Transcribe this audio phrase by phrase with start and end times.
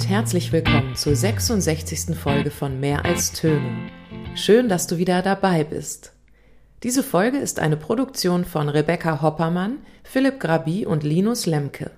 [0.00, 2.16] Und herzlich willkommen zur 66.
[2.16, 3.90] Folge von Mehr als Töne.
[4.34, 6.14] Schön, dass du wieder dabei bist.
[6.82, 11.90] Diese Folge ist eine Produktion von Rebecca Hoppermann, Philipp Grabi und Linus Lemke.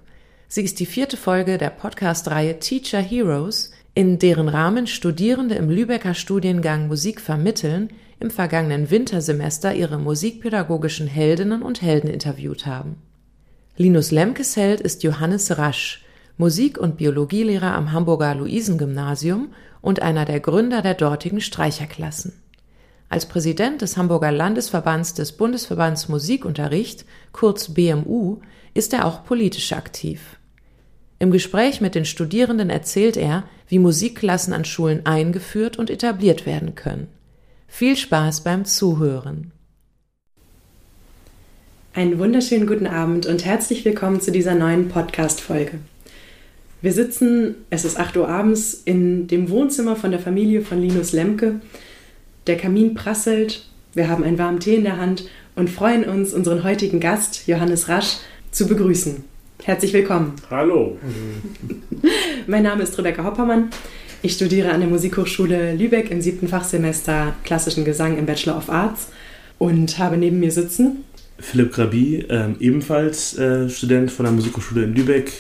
[0.49, 6.14] Sie ist die vierte Folge der Podcast-Reihe Teacher Heroes, in deren Rahmen Studierende im Lübecker
[6.14, 7.89] Studiengang Musik vermitteln
[8.19, 12.96] im vergangenen Wintersemester ihre musikpädagogischen Heldinnen und Helden interviewt haben.
[13.77, 16.03] Linus Lemkes Held ist Johannes Rasch,
[16.43, 22.33] Musik- und Biologielehrer am Hamburger Luisengymnasium und einer der Gründer der dortigen Streicherklassen.
[23.09, 28.41] Als Präsident des Hamburger Landesverbands des Bundesverbands Musikunterricht, kurz BMU,
[28.75, 30.36] ist er auch politisch aktiv.
[31.21, 36.75] Im Gespräch mit den Studierenden erzählt er, wie Musikklassen an Schulen eingeführt und etabliert werden
[36.75, 37.06] können.
[37.69, 39.53] Viel Spaß beim Zuhören.
[41.95, 45.78] Einen wunderschönen guten Abend und herzlich willkommen zu dieser neuen Podcast-Folge.
[46.83, 51.12] Wir sitzen, es ist 8 Uhr abends, in dem Wohnzimmer von der Familie von Linus
[51.12, 51.61] Lemke.
[52.48, 56.64] Der Kamin prasselt, wir haben einen warmen Tee in der Hand und freuen uns, unseren
[56.64, 58.16] heutigen Gast, Johannes Rasch,
[58.50, 59.22] zu begrüßen.
[59.62, 60.33] Herzlich willkommen.
[60.50, 60.98] Hallo.
[62.48, 63.70] mein Name ist Rebecca Hoppermann.
[64.22, 69.06] Ich studiere an der Musikhochschule Lübeck im siebten Fachsemester klassischen Gesang im Bachelor of Arts
[69.58, 71.05] und habe neben mir sitzen
[71.38, 75.33] Philipp Grabi, äh, ebenfalls äh, Student von der Musikhochschule in Lübeck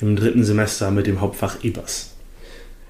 [0.00, 2.14] im dritten Semester mit dem Hauptfach EBAS.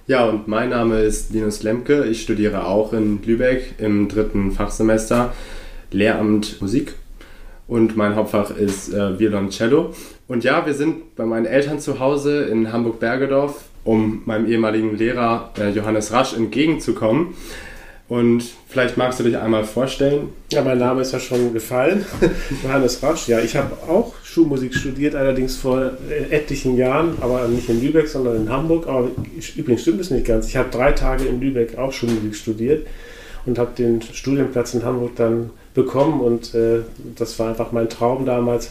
[0.07, 2.05] Ja, und mein Name ist Linus Lemke.
[2.05, 5.35] Ich studiere auch in Lübeck im dritten Fachsemester
[5.91, 6.95] Lehramt Musik
[7.67, 9.95] und mein Hauptfach ist äh, Violoncello.
[10.27, 15.53] Und ja, wir sind bei meinen Eltern zu Hause in Hamburg-Bergedorf, um meinem ehemaligen Lehrer
[15.59, 17.35] äh, Johannes Rasch entgegenzukommen.
[18.09, 20.31] Und vielleicht magst du dich einmal vorstellen.
[20.51, 22.07] Ja, mein Name ist ja schon gefallen.
[22.65, 23.29] Johannes Rasch.
[23.29, 28.09] Ja, ich habe auch Schulmusik studiert, allerdings vor äh, etlichen Jahren, aber nicht in Lübeck,
[28.09, 28.87] sondern in Hamburg.
[28.87, 29.09] Aber
[29.57, 30.49] übrigens stimmt es nicht ganz.
[30.49, 32.87] Ich habe drei Tage in Lübeck auch Schulmusik studiert
[33.45, 36.23] und habe den Studienplatz in Hamburg dann bekommen.
[36.23, 36.81] Und äh,
[37.15, 38.71] das war einfach mein Traum damals,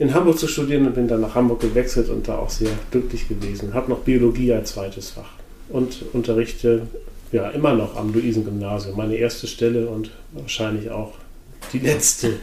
[0.00, 3.28] in Hamburg zu studieren und bin dann nach Hamburg gewechselt und da auch sehr glücklich
[3.28, 3.74] gewesen.
[3.74, 5.30] Habe noch Biologie als zweites Fach
[5.68, 6.82] und unterrichte
[7.32, 8.96] ja immer noch am Luisengymnasium.
[8.96, 11.14] Meine erste Stelle und wahrscheinlich auch
[11.72, 12.34] die letzte.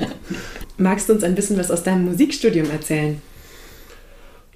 [0.78, 3.20] Magst du uns ein bisschen was aus deinem Musikstudium erzählen?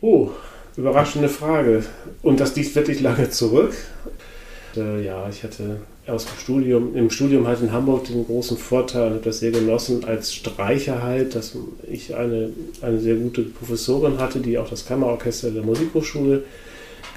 [0.01, 0.31] Oh,
[0.77, 1.85] überraschende Frage.
[2.23, 3.75] Und das liegt wirklich lange zurück.
[4.77, 9.09] Äh, ja, ich hatte aus dem Studium, im Studium halt in Hamburg den großen Vorteil
[9.09, 11.57] und habe das sehr genossen als Streicher halt, dass
[11.91, 16.68] ich eine, eine sehr gute Professorin hatte, die auch das Kammerorchester der Musikhochschule äh,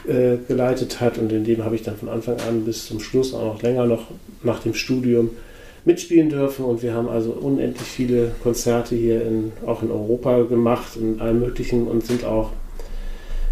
[0.06, 1.18] geleitet hat.
[1.18, 3.86] Und in dem habe ich dann von Anfang an bis zum Schluss auch noch länger
[3.86, 4.08] noch
[4.44, 5.32] nach dem Studium
[5.86, 6.66] mitspielen dürfen.
[6.66, 11.40] Und wir haben also unendlich viele Konzerte hier in, auch in Europa gemacht, in allem
[11.40, 12.52] möglichen und sind auch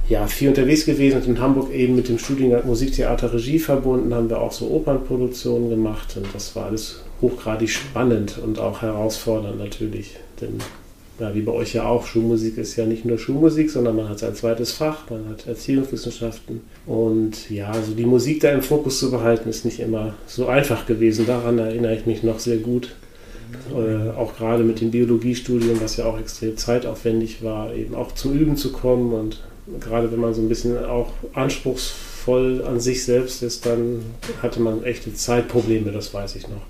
[0.08, 1.18] ja, viel unterwegs gewesen.
[1.18, 5.70] Und in Hamburg eben mit dem Studiengang Musiktheater Regie verbunden, haben wir auch so Opernproduktionen
[5.70, 6.18] gemacht.
[6.18, 10.60] Und das war alles hochgradig spannend und auch herausfordernd natürlich, denn
[11.20, 14.20] ja, wie bei euch ja auch, Schulmusik ist ja nicht nur Schulmusik, sondern man hat
[14.20, 16.62] sein zweites Fach, man hat Erziehungswissenschaften.
[16.86, 20.86] Und ja, also die Musik da im Fokus zu behalten, ist nicht immer so einfach
[20.86, 21.26] gewesen.
[21.26, 22.96] Daran erinnere ich mich noch sehr gut.
[23.74, 28.34] Äh, auch gerade mit dem Biologiestudium, was ja auch extrem zeitaufwendig war, eben auch zum
[28.34, 29.14] Üben zu kommen.
[29.14, 29.42] Und
[29.80, 34.04] gerade wenn man so ein bisschen auch anspruchsvoll an sich selbst ist, dann
[34.42, 36.62] hatte man echte Zeitprobleme, das weiß ich noch.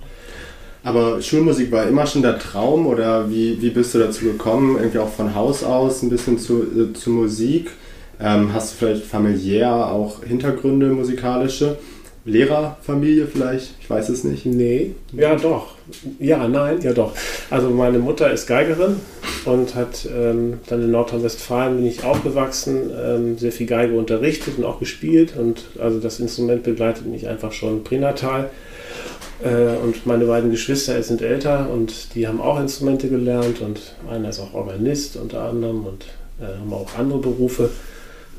[0.84, 4.78] Aber Schulmusik war immer schon der Traum oder wie, wie bist du dazu gekommen?
[4.78, 7.72] Irgendwie auch von Haus aus ein bisschen zu, äh, zu Musik?
[8.22, 11.78] Ähm, hast du vielleicht familiär auch Hintergründe musikalische?
[12.26, 13.76] Lehrerfamilie vielleicht?
[13.80, 14.46] Ich weiß es nicht.
[14.46, 15.76] Nee, ja doch.
[16.20, 17.14] Ja, nein, ja doch.
[17.50, 18.98] Also meine Mutter ist Geigerin
[19.46, 24.66] und hat ähm, dann in Nordrhein-Westfalen bin ich aufgewachsen, ähm, sehr viel Geige unterrichtet und
[24.66, 28.50] auch gespielt und also das Instrument begleitet mich einfach schon pränatal.
[29.44, 34.30] Äh, und meine beiden Geschwister sind älter und die haben auch Instrumente gelernt und einer
[34.30, 36.06] ist auch Organist unter anderem und
[36.40, 37.70] äh, haben auch andere Berufe.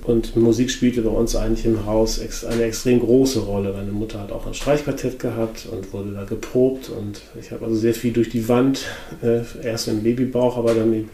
[0.03, 3.73] Und Musik spielte bei uns eigentlich im Haus eine extrem große Rolle.
[3.73, 6.89] Meine Mutter hat auch ein Streichquartett gehabt und wurde da geprobt.
[6.89, 8.87] Und ich habe also sehr viel durch die Wand,
[9.23, 11.11] äh, erst im Babybauch, aber dann eben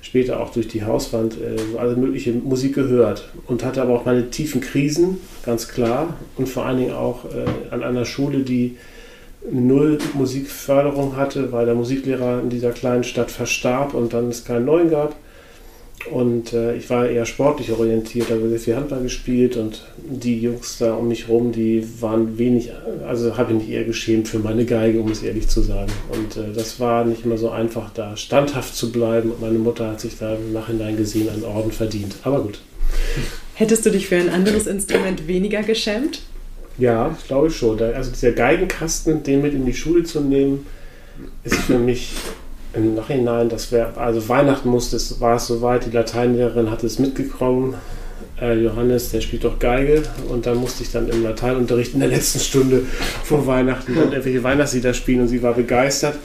[0.00, 3.28] später auch durch die Hauswand, äh, alle mögliche Musik gehört.
[3.46, 6.16] Und hatte aber auch meine tiefen Krisen, ganz klar.
[6.38, 8.76] Und vor allen Dingen auch äh, an einer Schule, die
[9.50, 14.66] null Musikförderung hatte, weil der Musiklehrer in dieser kleinen Stadt verstarb und dann es keinen
[14.66, 15.16] neuen gab.
[16.10, 20.78] Und äh, ich war eher sportlich orientiert, habe sehr viel Handball gespielt und die Jungs
[20.78, 22.72] da um mich rum, die waren wenig,
[23.06, 25.92] also habe ich mich eher geschämt für meine Geige, um es ehrlich zu sagen.
[26.10, 29.30] Und äh, das war nicht immer so einfach, da standhaft zu bleiben.
[29.30, 32.16] Und meine Mutter hat sich da im Nachhinein gesehen einen Orden verdient.
[32.24, 32.60] Aber gut.
[33.54, 36.22] Hättest du dich für ein anderes Instrument weniger geschämt?
[36.82, 37.80] Ja, glaube ich schon.
[37.80, 40.66] Also dieser Geigenkasten, den mit in die Schule zu nehmen,
[41.44, 42.12] ist für mich
[42.74, 47.74] im Nachhinein, das wäre, also Weihnachten musste war es soweit, die Lateinlehrerin hat es mitgekommen,
[48.40, 52.08] äh, Johannes, der spielt doch Geige und dann musste ich dann im Lateinunterricht in der
[52.08, 52.82] letzten Stunde
[53.22, 56.16] vor Weihnachten dann irgendwelche Weihnachtslieder spielen und sie war begeistert.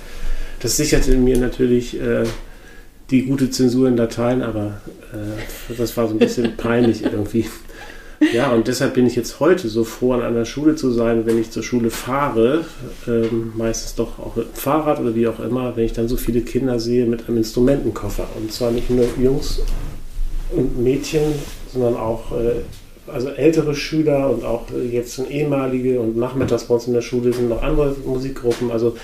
[0.59, 2.23] Das sicherte mir natürlich äh,
[3.11, 4.81] die gute Zensur in Latein, aber
[5.13, 7.45] äh, das war so ein bisschen peinlich irgendwie.
[8.33, 11.39] Ja, und deshalb bin ich jetzt heute so froh, an einer Schule zu sein, wenn
[11.39, 12.65] ich zur Schule fahre,
[13.07, 16.17] ähm, meistens doch auch mit dem Fahrrad oder wie auch immer, wenn ich dann so
[16.17, 18.27] viele Kinder sehe mit einem Instrumentenkoffer.
[18.35, 19.61] Und zwar nicht nur Jungs
[20.51, 21.33] und Mädchen,
[21.71, 22.61] sondern auch äh,
[23.11, 27.33] also ältere Schüler und auch jetzt schon ehemalige und nachmittags bei uns in der Schule
[27.33, 28.71] sind noch andere Musikgruppen.
[28.71, 28.97] Also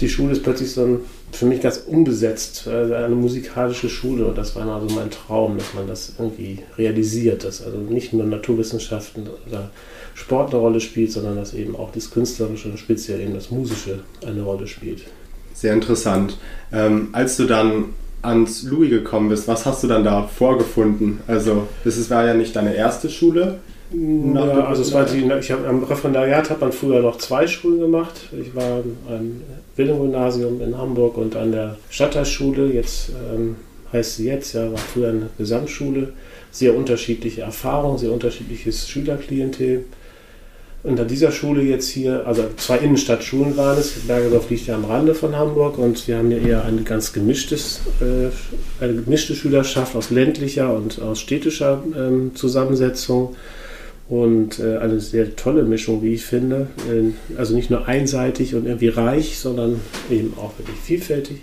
[0.00, 1.00] die Schule ist plötzlich so ein
[1.32, 5.58] für mich ganz unbesetzt, also eine musikalische Schule und das war immer so mein Traum,
[5.58, 9.70] dass man das irgendwie realisiert, dass also nicht nur Naturwissenschaften oder
[10.14, 14.00] Sport eine Rolle spielt, sondern dass eben auch das Künstlerische und speziell eben das Musische
[14.26, 15.02] eine Rolle spielt.
[15.54, 16.36] Sehr interessant.
[16.72, 17.86] Ähm, als du dann
[18.22, 21.20] ans Louis gekommen bist, was hast du dann da vorgefunden?
[21.26, 23.60] Also, das war ja nicht deine erste Schule.
[23.92, 27.80] Ja, also es war die, ich hab, am Referendariat hat man früher noch zwei Schulen
[27.80, 28.28] gemacht.
[28.40, 29.42] Ich war am
[29.80, 32.72] Wilhelm-Gymnasium in Hamburg und an der Stadtteilschule.
[32.72, 33.56] Jetzt ähm,
[33.92, 36.12] heißt sie jetzt, ja, war früher eine Gesamtschule.
[36.52, 39.84] Sehr unterschiedliche Erfahrungen, sehr unterschiedliches Schülerklientel.
[40.82, 43.92] Und an dieser Schule jetzt hier, also zwei Innenstadtschulen waren es.
[44.06, 47.80] Bergedorf liegt ja am Rande von Hamburg und wir haben hier eher eine ganz gemischtes,
[48.00, 53.36] äh, eine gemischte Schülerschaft aus ländlicher und aus städtischer ähm, Zusammensetzung
[54.10, 56.66] und äh, eine sehr tolle Mischung, wie ich finde.
[56.90, 59.80] Äh, also nicht nur einseitig und irgendwie reich, sondern
[60.10, 61.38] eben auch wirklich vielfältig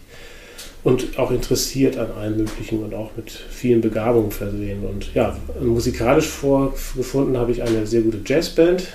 [0.84, 4.86] und auch interessiert an allem Möglichen und auch mit vielen Begabungen versehen.
[4.86, 8.88] Und ja, musikalisch vorgefunden habe ich eine sehr gute Jazzband.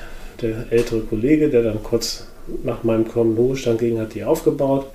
[0.43, 2.27] Der ältere Kollege, der dann kurz
[2.65, 4.87] nach meinem Kommen Ruhestand ging, hat die aufgebaut.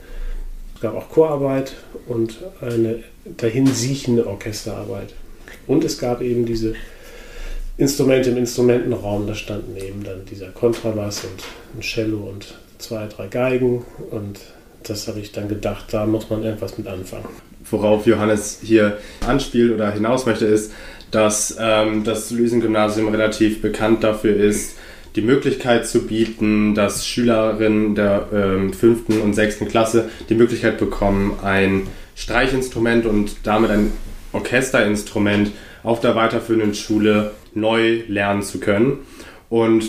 [0.76, 1.74] Es gab auch Chorarbeit
[2.08, 3.00] und eine
[3.38, 5.14] dahin siechende Orchesterarbeit.
[5.66, 6.76] Und es gab eben diese
[7.78, 9.28] Instrumente im Instrumentenraum.
[9.28, 11.44] Da standen eben dann dieser Kontrabass und
[11.78, 13.86] ein Cello und zwei, drei Geigen.
[14.12, 14.40] Und
[14.84, 17.28] das habe ich dann gedacht, da muss man irgendwas mit anfangen.
[17.70, 18.98] Worauf Johannes hier
[19.28, 20.72] anspielt oder hinaus möchte, ist,
[21.12, 24.78] dass ähm, das Luisen-Gymnasium relativ bekannt dafür ist,
[25.16, 31.40] die Möglichkeit zu bieten, dass Schülerinnen der ähm, fünften und sechsten Klasse die Möglichkeit bekommen,
[31.44, 33.92] ein Streichinstrument und damit ein
[34.32, 35.52] Orchesterinstrument
[35.84, 39.00] auf der weiterführenden Schule neu lernen zu können.
[39.50, 39.86] Und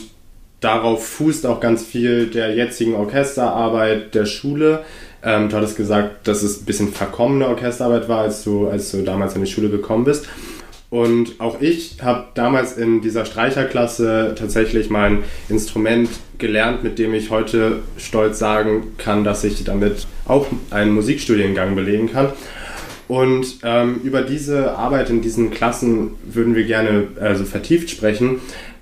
[0.61, 4.85] darauf fußt auch ganz viel der jetzigen Orchesterarbeit der Schule.
[5.23, 9.03] Ähm, du hattest gesagt, dass es ein bisschen verkommene Orchesterarbeit war, als du, als du
[9.03, 10.29] damals in die Schule gekommen bist.
[10.91, 17.31] Und auch ich habe damals in dieser Streicherklasse tatsächlich mein Instrument gelernt, mit dem ich
[17.31, 22.32] heute stolz sagen kann, dass ich damit auch einen Musikstudiengang belegen kann.
[23.08, 28.40] Und ähm, über diese Arbeit in diesen Klassen würden wir gerne also vertieft sprechen,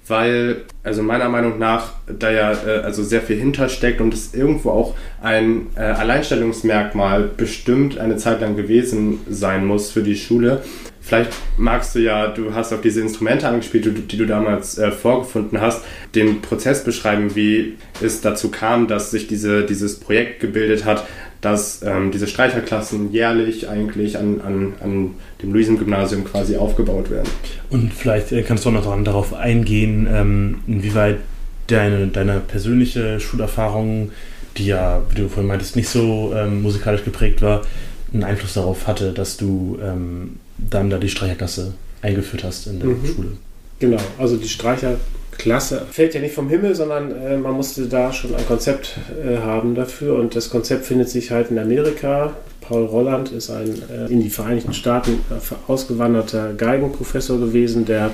[0.08, 4.70] weil also meiner Meinung nach da ja äh, also sehr viel hintersteckt und es irgendwo
[4.70, 10.62] auch ein äh, Alleinstellungsmerkmal bestimmt eine Zeit lang gewesen sein muss für die Schule.
[11.00, 14.90] Vielleicht magst du ja, du hast auf diese Instrumente angespielt, die, die du damals äh,
[14.90, 15.84] vorgefunden hast,
[16.16, 21.06] den Prozess beschreiben, wie es dazu kam, dass sich diese, dieses Projekt gebildet hat,
[21.40, 25.10] dass ähm, diese Streicherklassen jährlich eigentlich an, an, an
[25.42, 27.28] dem Luisen-Gymnasium quasi aufgebaut werden.
[27.70, 31.18] Und vielleicht äh, kannst du auch noch darauf eingehen, ähm, inwieweit
[31.66, 34.10] deine, deine persönliche Schulerfahrung,
[34.56, 37.62] die ja, wie du vorhin meintest, nicht so ähm, musikalisch geprägt war,
[38.12, 42.88] einen Einfluss darauf hatte, dass du ähm, dann da die Streicherklasse eingeführt hast in der
[42.88, 43.06] mhm.
[43.06, 43.28] Schule.
[43.78, 44.96] Genau, also die Streicher
[45.38, 45.86] Klasse.
[45.90, 49.74] Fällt ja nicht vom Himmel, sondern äh, man musste da schon ein Konzept äh, haben
[49.74, 50.16] dafür.
[50.16, 52.34] Und das Konzept findet sich halt in Amerika.
[52.60, 58.10] Paul Rolland ist ein äh, in die Vereinigten Staaten äh, ausgewanderter Geigenprofessor gewesen, der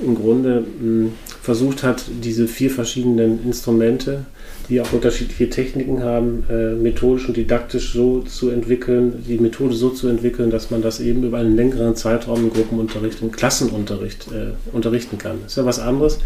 [0.00, 1.10] im Grunde mh,
[1.42, 4.26] versucht hat, diese vier verschiedenen Instrumente,
[4.68, 9.90] die auch unterschiedliche Techniken haben, äh, methodisch und didaktisch so zu entwickeln, die Methode so
[9.90, 14.52] zu entwickeln, dass man das eben über einen längeren Zeitraum im Gruppenunterricht, im Klassenunterricht äh,
[14.74, 15.38] unterrichten kann.
[15.42, 16.18] Das ist ja was anderes,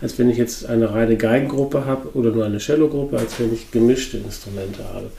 [0.00, 3.70] als wenn ich jetzt eine reine Geigengruppe habe oder nur eine Cellogruppe, als wenn ich
[3.70, 5.10] gemischte Instrumente habe.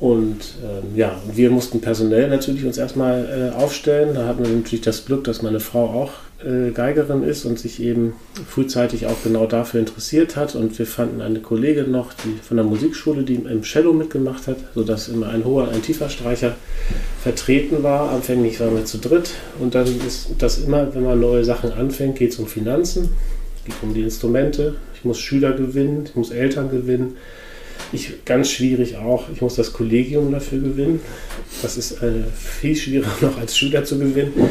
[0.00, 4.14] Und ähm, ja, wir mussten personell natürlich uns erstmal äh, aufstellen.
[4.14, 7.82] Da hatten wir natürlich das Glück, dass meine Frau auch äh, Geigerin ist und sich
[7.82, 8.14] eben
[8.48, 10.54] frühzeitig auch genau dafür interessiert hat.
[10.54, 14.56] Und wir fanden eine Kollegin noch, die von der Musikschule, die im Cello mitgemacht hat,
[14.74, 16.54] sodass immer ein hoher, ein tiefer Streicher
[17.22, 18.10] vertreten war.
[18.10, 19.32] Anfänglich waren wir zu dritt.
[19.58, 23.10] Und dann ist das immer, wenn man neue Sachen anfängt, geht es um Finanzen,
[23.66, 24.76] geht um die Instrumente.
[24.94, 27.16] Ich muss Schüler gewinnen, ich muss Eltern gewinnen.
[27.92, 31.00] Ich, ganz schwierig auch, ich muss das Kollegium dafür gewinnen.
[31.62, 34.50] Das ist äh, viel schwieriger noch als Schüler zu gewinnen.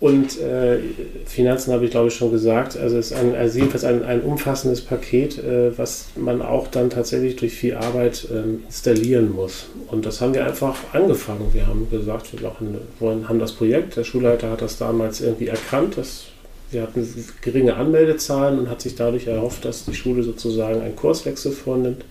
[0.00, 0.78] Und äh,
[1.26, 2.76] Finanzen habe ich glaube ich schon gesagt.
[2.76, 6.88] Also es ist ein, also jedenfalls ein, ein umfassendes Paket, äh, was man auch dann
[6.88, 9.66] tatsächlich durch viel Arbeit äh, installieren muss.
[9.88, 11.50] Und das haben wir einfach angefangen.
[11.52, 13.96] Wir haben gesagt, wir machen, wollen, haben das Projekt.
[13.96, 15.98] Der Schulleiter hat das damals irgendwie erkannt.
[15.98, 16.28] Dass
[16.70, 17.06] wir hatten
[17.42, 22.04] geringe Anmeldezahlen und hat sich dadurch erhofft, dass die Schule sozusagen einen Kurswechsel vornimmt.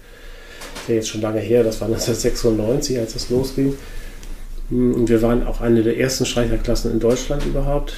[0.81, 3.75] Ist ja jetzt schon lange her, das war 1996, als das losging.
[4.69, 7.93] Und wir waren auch eine der ersten Streicherklassen in Deutschland überhaupt.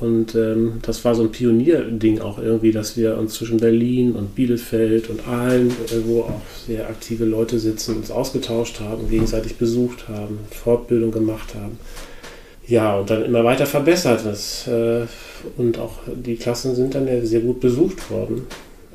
[0.00, 4.34] Und ähm, das war so ein Pionierding auch irgendwie, dass wir uns zwischen Berlin und
[4.34, 10.08] Bielefeld und Aalen, äh, wo auch sehr aktive Leute sitzen, uns ausgetauscht haben, gegenseitig besucht
[10.08, 11.78] haben, Fortbildung gemacht haben.
[12.66, 14.22] Ja, und dann immer weiter verbessert.
[14.24, 15.06] Das, äh,
[15.56, 18.46] und auch die Klassen sind dann ja sehr gut besucht worden.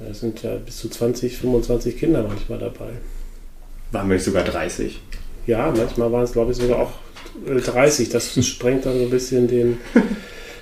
[0.09, 2.89] Es sind ja bis zu 20, 25 Kinder manchmal dabei.
[3.91, 4.99] Waren wir nicht sogar 30?
[5.45, 6.91] Ja, manchmal waren es, glaube ich, sogar auch
[7.47, 8.09] 30.
[8.09, 9.77] Das sprengt dann so ein bisschen den,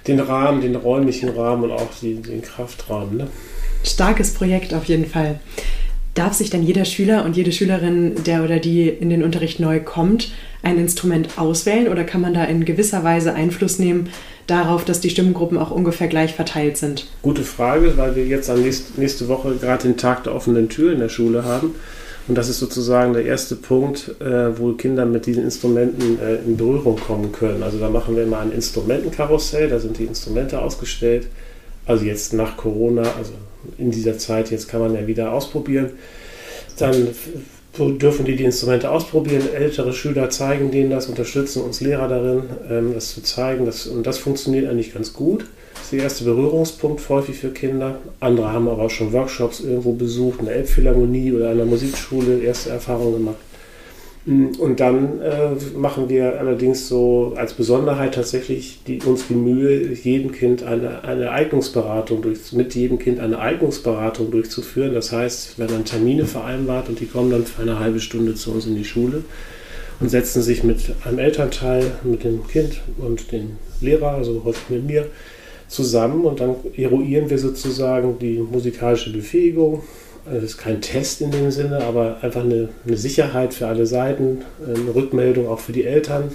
[0.08, 3.18] den Rahmen, den räumlichen Rahmen und auch die, den Kraftrahmen.
[3.18, 3.28] Ne?
[3.84, 5.40] Starkes Projekt auf jeden Fall.
[6.14, 9.80] Darf sich dann jeder Schüler und jede Schülerin, der oder die in den Unterricht neu
[9.80, 14.10] kommt, ein Instrument auswählen oder kann man da in gewisser Weise Einfluss nehmen
[14.52, 17.08] darauf, dass die Stimmengruppen auch ungefähr gleich verteilt sind?
[17.22, 20.92] Gute Frage, weil wir jetzt am nächst, nächste Woche gerade den Tag der offenen Tür
[20.92, 21.76] in der Schule haben.
[22.28, 26.56] Und das ist sozusagen der erste Punkt, äh, wo Kinder mit diesen Instrumenten äh, in
[26.56, 27.64] Berührung kommen können.
[27.64, 31.28] Also da machen wir immer ein Instrumentenkarussell, da sind die Instrumente ausgestellt.
[31.86, 33.34] Also jetzt nach Corona, also
[33.78, 35.92] in dieser Zeit, jetzt kann man ja wieder ausprobieren.
[36.78, 37.10] Dann
[37.78, 39.44] dürfen die die Instrumente ausprobieren.
[39.54, 43.66] Ältere Schüler zeigen denen das, unterstützen uns Lehrer darin, ähm, das zu zeigen.
[43.66, 45.46] Das, und das funktioniert eigentlich ganz gut
[45.92, 48.00] der erste Berührungspunkt häufig für Kinder.
[48.20, 53.14] Andere haben aber auch schon Workshops irgendwo besucht, eine Elbphilharmonie oder einer Musikschule, erste Erfahrungen
[53.14, 53.36] gemacht.
[54.26, 59.94] Mm, und dann äh, machen wir allerdings so als Besonderheit tatsächlich die, uns die Mühe,
[59.94, 64.94] jedem Kind eine, eine Eignungsberatung durch, mit jedem Kind eine Eignungsberatung durchzuführen.
[64.94, 68.52] Das heißt, werden dann Termine vereinbart und die kommen dann für eine halbe Stunde zu
[68.52, 69.24] uns in die Schule
[70.00, 74.86] und setzen sich mit einem Elternteil, mit dem Kind und dem Lehrer, also häufig mit
[74.86, 75.08] mir,
[75.68, 79.84] zusammen und dann eruieren wir sozusagen die musikalische Befähigung.
[80.26, 83.86] Also das ist kein Test in dem Sinne, aber einfach eine, eine Sicherheit für alle
[83.86, 86.32] Seiten, eine Rückmeldung auch für die Eltern.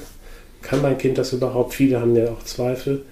[0.63, 1.75] Kann mein Kind das überhaupt?
[1.75, 3.03] Viele haben ja auch Zweifel.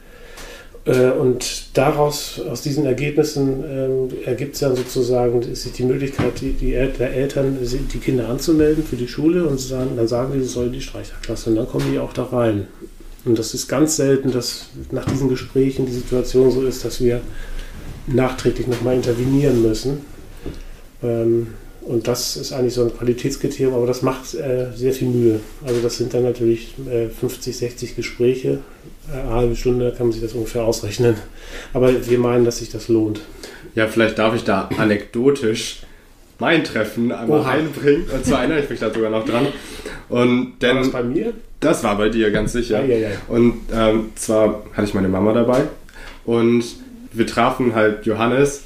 [0.85, 6.53] Äh, und daraus, aus diesen Ergebnissen ähm, ergibt es dann sozusagen sich die Möglichkeit, die,
[6.53, 10.73] die Eltern die Kinder anzumelden für die Schule und sagen, dann sagen die, sie sollen
[10.73, 12.67] die Streicherklasse und dann kommen die auch da rein.
[13.25, 17.23] Und das ist ganz selten, dass nach diesen Gesprächen die Situation so ist, dass wir
[18.07, 20.05] nachträglich nochmal intervenieren müssen.
[21.05, 21.49] Ähm,
[21.83, 25.41] und das ist eigentlich so ein Qualitätskriterium, aber das macht äh, sehr viel Mühe.
[25.67, 28.61] Also das sind dann natürlich äh, 50, 60 Gespräche.
[29.13, 31.17] Äh, eine halbe Stunde kann man sich das ungefähr ausrechnen.
[31.75, 33.21] Aber wir meinen, dass sich das lohnt.
[33.75, 35.83] Ja, vielleicht darf ich da anekdotisch
[36.39, 37.51] mein Treffen einmal Oha.
[37.51, 38.07] einbringen.
[38.13, 39.49] Und zwar erinnere ich mich da sogar noch dran.
[40.09, 41.33] Und denn, War das bei mir?
[41.61, 42.85] Das war bei dir, ganz sicher.
[42.85, 43.17] Ja, ja, ja.
[43.29, 45.65] Und ähm, zwar hatte ich meine Mama dabei
[46.25, 46.65] und
[47.13, 48.63] wir trafen halt Johannes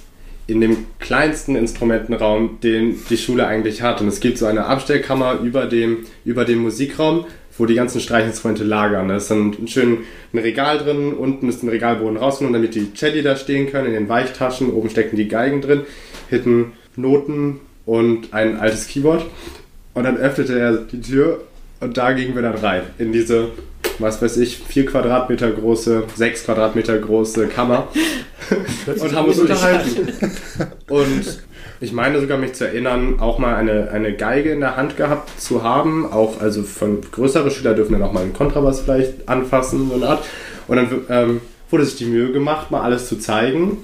[0.48, 4.00] in dem kleinsten Instrumentenraum, den die Schule eigentlich hat.
[4.00, 7.26] Und es gibt so eine Abstellkammer über dem, über dem Musikraum,
[7.58, 9.08] wo die ganzen Streichinstrumente lagern.
[9.08, 9.98] Da ist dann schön
[10.32, 13.92] ein Regal drin, unten ist ein Regalboden rausgenommen, damit die Celli da stehen können, in
[13.92, 14.72] den Weichtaschen.
[14.72, 15.82] Oben stecken die Geigen drin,
[16.30, 19.26] hinten Noten und ein altes Keyboard.
[19.92, 21.42] Und dann öffnete er die Tür
[21.80, 23.48] und da gingen wir dann rein in diese,
[23.98, 27.88] was weiß ich, vier Quadratmeter große, sechs Quadratmeter große Kammer
[28.86, 30.08] und haben uns unterhalten.
[30.88, 31.42] Und
[31.80, 35.40] ich meine sogar mich zu erinnern, auch mal eine, eine Geige in der Hand gehabt
[35.40, 36.10] zu haben.
[36.10, 40.06] Auch also von größeren Schülern dürfen dann auch mal einen Kontrabass vielleicht anfassen, so eine
[40.06, 40.24] Art.
[40.66, 41.40] Und dann ähm,
[41.70, 43.78] wurde sich die Mühe gemacht, mal alles zu zeigen.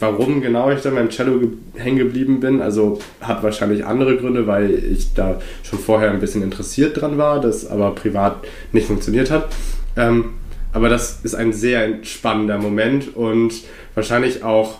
[0.00, 4.46] Warum genau ich dann beim Cello ge hängen geblieben bin, also hat wahrscheinlich andere Gründe,
[4.46, 8.36] weil ich da schon vorher ein bisschen interessiert dran war, das aber privat
[8.72, 9.50] nicht funktioniert hat.
[9.96, 10.30] Ähm,
[10.72, 13.52] aber das ist ein sehr spannender Moment und
[13.94, 14.78] wahrscheinlich auch,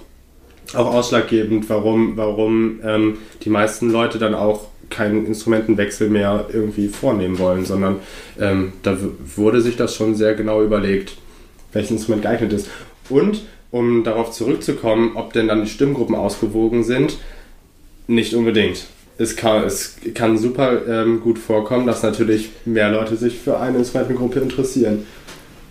[0.75, 7.39] auch ausschlaggebend, warum, warum ähm, die meisten Leute dann auch keinen Instrumentenwechsel mehr irgendwie vornehmen
[7.39, 8.01] wollen, sondern
[8.39, 8.97] ähm, da
[9.37, 11.17] wurde sich das schon sehr genau überlegt,
[11.73, 12.69] welches Instrument geeignet ist.
[13.09, 17.19] Und um darauf zurückzukommen, ob denn dann die Stimmgruppen ausgewogen sind,
[18.09, 18.87] nicht unbedingt.
[19.17, 23.79] Es kann, es kann super ähm, gut vorkommen, dass natürlich mehr Leute sich für eine
[23.79, 25.07] Instrumentengruppe interessieren.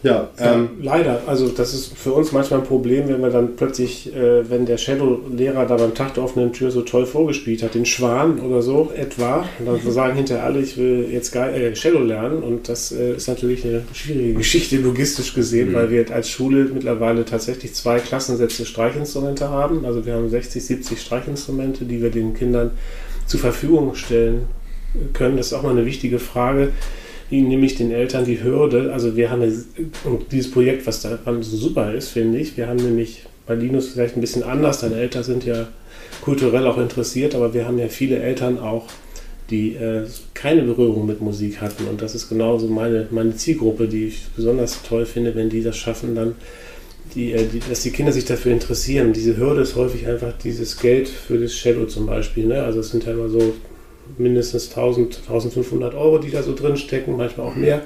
[0.01, 1.24] Ja, ähm, leider.
[1.27, 4.77] Also das ist für uns manchmal ein Problem, wenn wir dann plötzlich, äh, wenn der
[4.77, 8.91] Shadow-Lehrer da beim Tag der offenen Tür so toll vorgespielt hat, den Schwan oder so
[8.96, 13.27] etwa, dann sagen hinterher alle, ich will jetzt äh, Shadow lernen und das äh, ist
[13.27, 15.74] natürlich eine schwierige Geschichte logistisch gesehen, mhm.
[15.74, 19.86] weil wir als Schule mittlerweile tatsächlich zwei Klassensätze Streichinstrumente haben.
[19.86, 22.72] Also wir haben 60, 70 Streichinstrumente, die wir den Kindern
[23.25, 24.48] zur Verfügung stellen
[25.13, 25.36] können.
[25.36, 26.70] Das ist auch mal eine wichtige Frage
[27.31, 28.91] nämlich den Eltern die Hürde.
[28.91, 29.41] Also wir haben
[30.03, 33.89] und dieses Projekt, was daran so super ist, finde ich, wir haben nämlich bei Linus
[33.89, 35.67] vielleicht ein bisschen anders, deine Eltern sind ja
[36.21, 38.88] kulturell auch interessiert, aber wir haben ja viele Eltern auch,
[39.50, 40.05] die äh,
[40.36, 41.88] keine Berührung mit Musik hatten.
[41.88, 45.77] Und das ist genauso meine, meine Zielgruppe, die ich besonders toll finde, wenn die das
[45.77, 46.36] schaffen, dann
[47.15, 49.13] die, äh, die, dass die Kinder sich dafür interessieren.
[49.13, 52.45] Diese Hürde ist häufig einfach dieses Geld für das Shadow zum Beispiel.
[52.45, 52.62] Ne?
[52.62, 53.53] Also es sind ja immer so
[54.17, 57.81] mindestens 1000, 1500 Euro, die da so drin stecken, manchmal auch mehr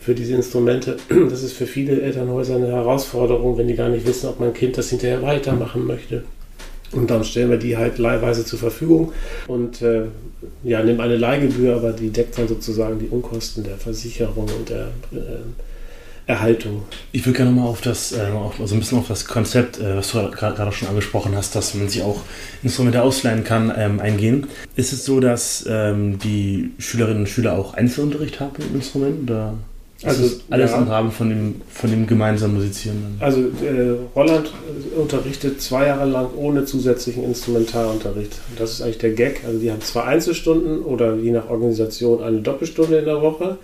[0.00, 0.96] für diese Instrumente.
[1.30, 4.76] Das ist für viele Elternhäuser eine Herausforderung, wenn die gar nicht wissen, ob mein Kind
[4.76, 6.24] das hinterher weitermachen möchte.
[6.92, 9.12] Und dann stellen wir die halt leihweise zur Verfügung
[9.48, 10.02] und äh,
[10.62, 14.88] ja, nehmen eine Leihgebühr, aber die deckt dann sozusagen die Unkosten der Versicherung und der
[15.12, 15.40] äh,
[16.26, 16.82] Erhaltung.
[17.12, 19.96] Ich würde gerne mal auf das, äh, auf, also ein bisschen auf das Konzept, äh,
[19.96, 22.22] was du gerade schon angesprochen hast, dass man sich auch
[22.62, 24.46] Instrumente ausleihen kann, ähm, eingehen.
[24.74, 29.30] Ist es so, dass ähm, die Schülerinnen und Schüler auch Einzelunterricht haben im Instrument?
[29.30, 29.54] Oder
[30.02, 30.78] also alles ja.
[30.78, 33.16] im Rahmen von dem, von dem gemeinsamen Musizieren?
[33.20, 34.50] Also äh, Roland
[34.96, 38.32] unterrichtet zwei Jahre lang ohne zusätzlichen Instrumentalunterricht.
[38.58, 39.42] Das ist eigentlich der Gag.
[39.46, 43.58] Also die haben zwei Einzelstunden oder je nach Organisation eine Doppelstunde in der Woche.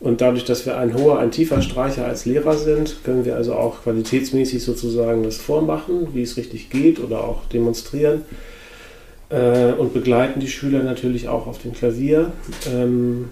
[0.00, 3.54] Und dadurch, dass wir ein hoher, ein tiefer Streicher als Lehrer sind, können wir also
[3.54, 8.22] auch qualitätsmäßig sozusagen das vormachen, wie es richtig geht oder auch demonstrieren
[9.30, 12.32] äh, und begleiten die Schüler natürlich auch auf dem Klavier.
[12.72, 13.30] Ähm,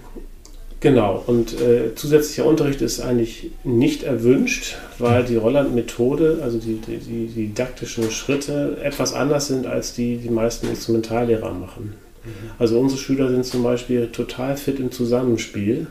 [0.81, 6.97] genau, und äh, zusätzlicher Unterricht ist eigentlich nicht erwünscht, weil die Rolland-Methode, also die, die,
[6.97, 11.93] die, didaktischen Schritte, etwas anders sind, als die die meisten Instrumentallehrer machen.
[12.25, 12.29] Mhm.
[12.59, 15.87] Also unsere Schüler sind zum Beispiel total fit im Zusammenspiel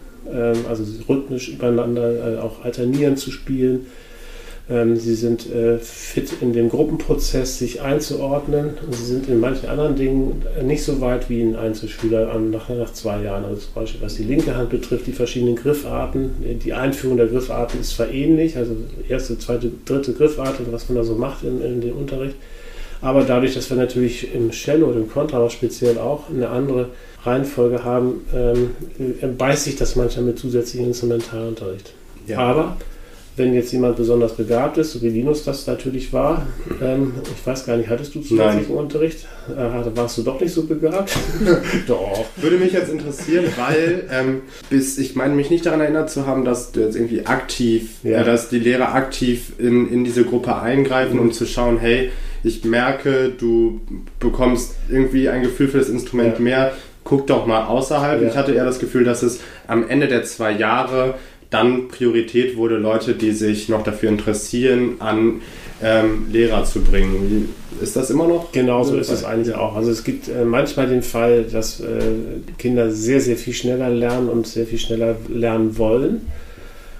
[0.68, 3.86] also rhythmisch übereinander äh, auch alternieren zu spielen.
[4.68, 8.70] Ähm, sie sind äh, fit in dem Gruppenprozess, sich einzuordnen.
[8.90, 13.22] sie sind in manchen anderen Dingen nicht so weit wie ein Einzelschüler nach, nach zwei
[13.22, 13.44] Jahren.
[13.44, 16.30] Also zum Beispiel, was die linke Hand betrifft, die verschiedenen Griffarten.
[16.64, 18.74] Die Einführung der Griffarten ist zwar ähnlich, also
[19.08, 22.34] erste, zweite, dritte Griffart und was man da so macht in, in dem Unterricht.
[23.00, 26.90] Aber dadurch, dass wir natürlich im Cello und im Kontrabass speziell auch eine andere
[27.24, 31.92] Reihenfolge haben, ähm, beißt sich das manchmal mit zusätzlichem Instrumentalunterricht.
[32.26, 32.38] Ja.
[32.38, 32.76] Aber
[33.36, 36.46] wenn jetzt jemand besonders begabt ist, so wie Linus das natürlich war,
[36.82, 38.84] ähm, ich weiß gar nicht, hattest du zusätzlichen Nein.
[38.84, 39.26] Unterricht?
[39.48, 41.14] Äh, warst du doch nicht so begabt?
[41.86, 42.24] doch.
[42.36, 46.44] Würde mich jetzt interessieren, weil ähm, bis ich meine mich nicht daran erinnert zu haben,
[46.44, 48.22] dass du jetzt irgendwie aktiv, ja.
[48.22, 51.20] äh, dass die Lehrer aktiv in, in diese Gruppe eingreifen, mhm.
[51.20, 52.10] um zu schauen, hey,
[52.42, 53.80] ich merke, du
[54.20, 56.40] bekommst irgendwie ein Gefühl für das Instrument ja.
[56.40, 56.72] mehr,
[57.04, 58.22] guck doch mal außerhalb.
[58.22, 58.28] Ja.
[58.28, 61.14] Ich hatte eher das Gefühl, dass es am Ende der zwei Jahre
[61.50, 65.42] dann Priorität wurde, Leute, die sich noch dafür interessieren, an
[65.82, 67.54] ähm, Lehrer zu bringen.
[67.80, 68.52] Ist das immer noch?
[68.52, 69.76] Genau so ist es eigentlich auch.
[69.76, 71.86] Also es gibt äh, manchmal den Fall, dass äh,
[72.58, 76.22] Kinder sehr, sehr viel schneller lernen und sehr viel schneller lernen wollen.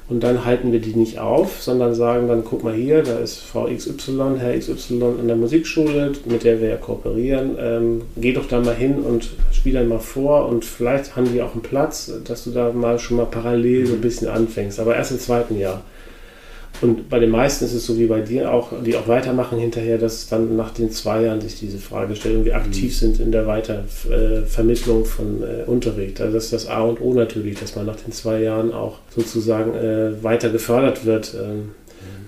[0.09, 3.39] Und dann halten wir die nicht auf, sondern sagen dann, guck mal hier, da ist
[3.39, 7.57] Frau XY, Herr XY in der Musikschule, mit der wir ja kooperieren.
[7.59, 11.43] Ähm, geh doch da mal hin und spiel dann mal vor und vielleicht haben die
[11.43, 14.95] auch einen Platz, dass du da mal schon mal parallel so ein bisschen anfängst, aber
[14.95, 15.83] erst im zweiten Jahr.
[16.81, 19.99] Und bei den meisten ist es so wie bei dir auch, die auch weitermachen hinterher,
[19.99, 22.99] dass dann nach den zwei Jahren sich diese Frage stellt und wir aktiv mhm.
[22.99, 26.21] sind in der Weitervermittlung von äh, Unterricht.
[26.21, 28.99] Also das ist das A und O natürlich, dass man nach den zwei Jahren auch
[29.15, 31.35] sozusagen äh, weiter gefördert wird.
[31.35, 31.71] Ähm,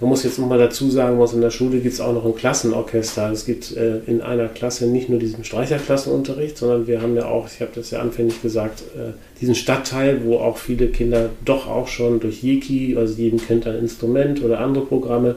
[0.00, 2.34] man muss jetzt nochmal dazu sagen, was in der Schule gibt es auch noch ein
[2.34, 3.30] Klassenorchester.
[3.32, 7.48] Es gibt äh, in einer Klasse nicht nur diesen Streicherklassenunterricht, sondern wir haben ja auch,
[7.52, 11.88] ich habe das ja anfänglich gesagt, äh, diesen Stadtteil, wo auch viele Kinder doch auch
[11.88, 15.36] schon durch Yiki, also jedem kennt ein Instrument oder andere Programme,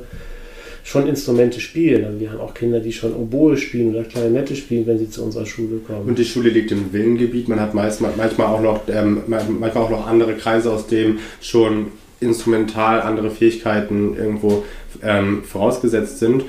[0.84, 2.06] schon Instrumente spielen.
[2.06, 5.24] Also wir haben auch Kinder, die schon Oboe spielen oder Klarinette spielen, wenn sie zu
[5.24, 6.08] unserer Schule kommen.
[6.08, 7.48] Und die Schule liegt im Villengebiet.
[7.48, 11.88] Man hat meist, manchmal, auch noch, ähm, manchmal auch noch andere Kreise, aus dem schon
[12.22, 14.64] instrumental andere Fähigkeiten irgendwo
[15.04, 16.46] ähm, vorausgesetzt sind.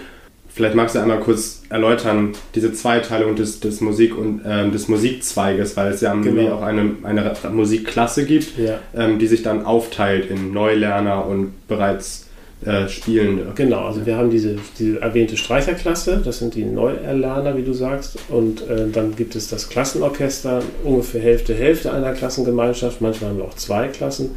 [0.55, 5.79] Vielleicht magst du einmal kurz erläutern, diese Zweiteilung des, des, Musik und, äh, des Musikzweiges,
[5.79, 6.57] weil es ja genau.
[6.57, 8.79] auch eine, eine Musikklasse gibt, ja.
[8.95, 12.27] ähm, die sich dann aufteilt in Neulerner und bereits
[12.67, 13.53] äh, Spielende.
[13.55, 18.19] Genau, also wir haben diese, diese erwähnte Streicherklasse, das sind die Neuerlerner, wie du sagst,
[18.29, 23.47] und äh, dann gibt es das Klassenorchester, ungefähr Hälfte, Hälfte einer Klassengemeinschaft, manchmal haben wir
[23.47, 24.37] auch zwei Klassen.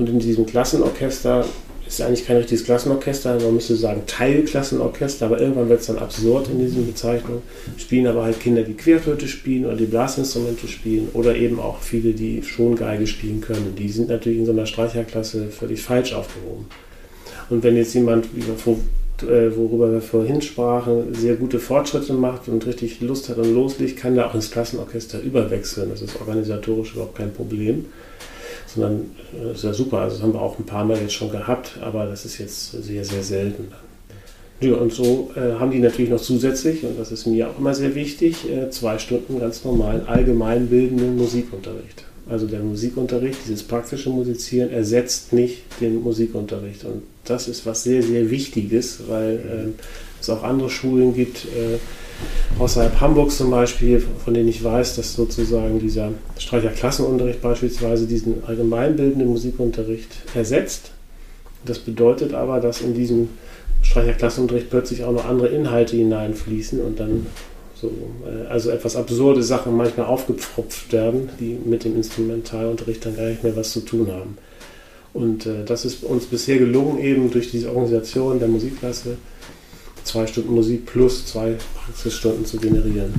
[0.00, 1.44] Und in diesem Klassenorchester
[1.86, 6.48] ist eigentlich kein richtiges Klassenorchester, man müsste sagen Teilklassenorchester, aber irgendwann wird es dann absurd
[6.48, 7.42] in diesen Bezeichnungen.
[7.76, 12.14] Spielen aber halt Kinder, die Querflöte spielen oder die Blasinstrumente spielen oder eben auch viele,
[12.14, 13.74] die schon Geige spielen können.
[13.76, 16.64] Die sind natürlich in so einer Streicherklasse völlig falsch aufgehoben.
[17.50, 23.02] Und wenn jetzt jemand, äh, worüber wir vorhin sprachen, sehr gute Fortschritte macht und richtig
[23.02, 25.90] Lust hat und loslegt, kann der auch ins Klassenorchester überwechseln.
[25.90, 27.84] Das ist organisatorisch überhaupt kein Problem
[28.74, 29.98] sondern äh, ist ja super.
[29.98, 32.72] Also das haben wir auch ein paar Mal jetzt schon gehabt, aber das ist jetzt
[32.72, 33.68] sehr, sehr selten.
[34.60, 37.74] Ja, und so äh, haben die natürlich noch zusätzlich, und das ist mir auch immer
[37.74, 42.04] sehr wichtig, äh, zwei Stunden ganz normalen allgemeinbildenden Musikunterricht.
[42.28, 46.84] Also der Musikunterricht, dieses praktische Musizieren, ersetzt nicht den Musikunterricht.
[46.84, 49.82] Und das ist was sehr, sehr Wichtiges, weil äh,
[50.20, 51.78] es auch andere Schulen gibt, äh,
[52.58, 59.28] außerhalb Hamburgs zum Beispiel, von denen ich weiß, dass sozusagen dieser Streicherklassenunterricht beispielsweise diesen allgemeinbildenden
[59.28, 60.92] Musikunterricht ersetzt.
[61.64, 63.28] Das bedeutet aber, dass in diesem
[63.82, 67.26] Streicherklassenunterricht plötzlich auch noch andere Inhalte hineinfließen und dann
[67.80, 67.90] so,
[68.26, 73.42] äh, also etwas absurde Sachen manchmal aufgepfropft werden, die mit dem Instrumentalunterricht dann gar nicht
[73.42, 74.36] mehr was zu tun haben.
[75.12, 79.16] Und äh, das ist uns bisher gelungen, eben durch diese Organisation der Musikklasse
[80.04, 83.14] zwei Stunden Musik plus zwei Praxisstunden zu generieren.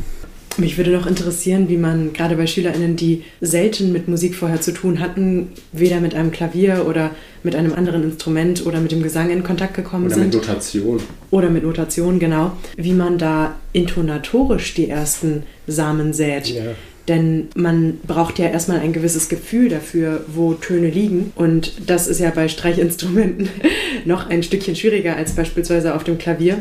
[0.58, 4.74] Mich würde noch interessieren, wie man gerade bei SchülerInnen, die selten mit Musik vorher zu
[4.74, 9.30] tun hatten, weder mit einem Klavier oder mit einem anderen Instrument oder mit dem Gesang
[9.30, 10.36] in Kontakt gekommen oder sind.
[10.36, 11.00] Oder mit Notation.
[11.32, 12.52] Oder mit Notation, genau.
[12.76, 16.48] Wie man da intonatorisch die ersten Samen sät.
[16.48, 16.63] Ja.
[17.12, 21.34] Denn man braucht ja erstmal ein gewisses Gefühl dafür, wo Töne liegen.
[21.36, 23.50] Und das ist ja bei Streichinstrumenten
[24.06, 26.60] noch ein Stückchen schwieriger als beispielsweise auf dem Klavier.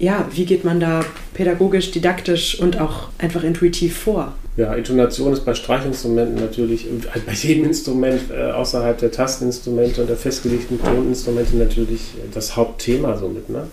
[0.00, 4.34] Ja, wie geht man da pädagogisch, didaktisch und auch einfach intuitiv vor?
[4.56, 6.88] Ja, Intonation ist bei Streichinstrumenten natürlich,
[7.24, 12.00] bei jedem Instrument äh, außerhalb der Tasteninstrumente und der festgelegten Toninstrumente natürlich
[12.34, 13.48] das Hauptthema somit.
[13.48, 13.68] Ne?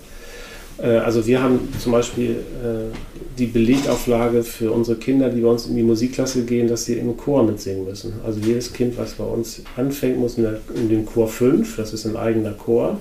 [0.82, 2.96] Äh, also wir haben zum Beispiel äh,
[3.38, 7.16] die Belegauflage für unsere Kinder, die bei uns in die Musikklasse gehen, dass sie im
[7.16, 8.14] Chor mitsingen müssen.
[8.26, 11.94] Also jedes Kind, was bei uns anfängt, muss in, der, in den Chor 5, das
[11.94, 12.98] ist ein eigener Chor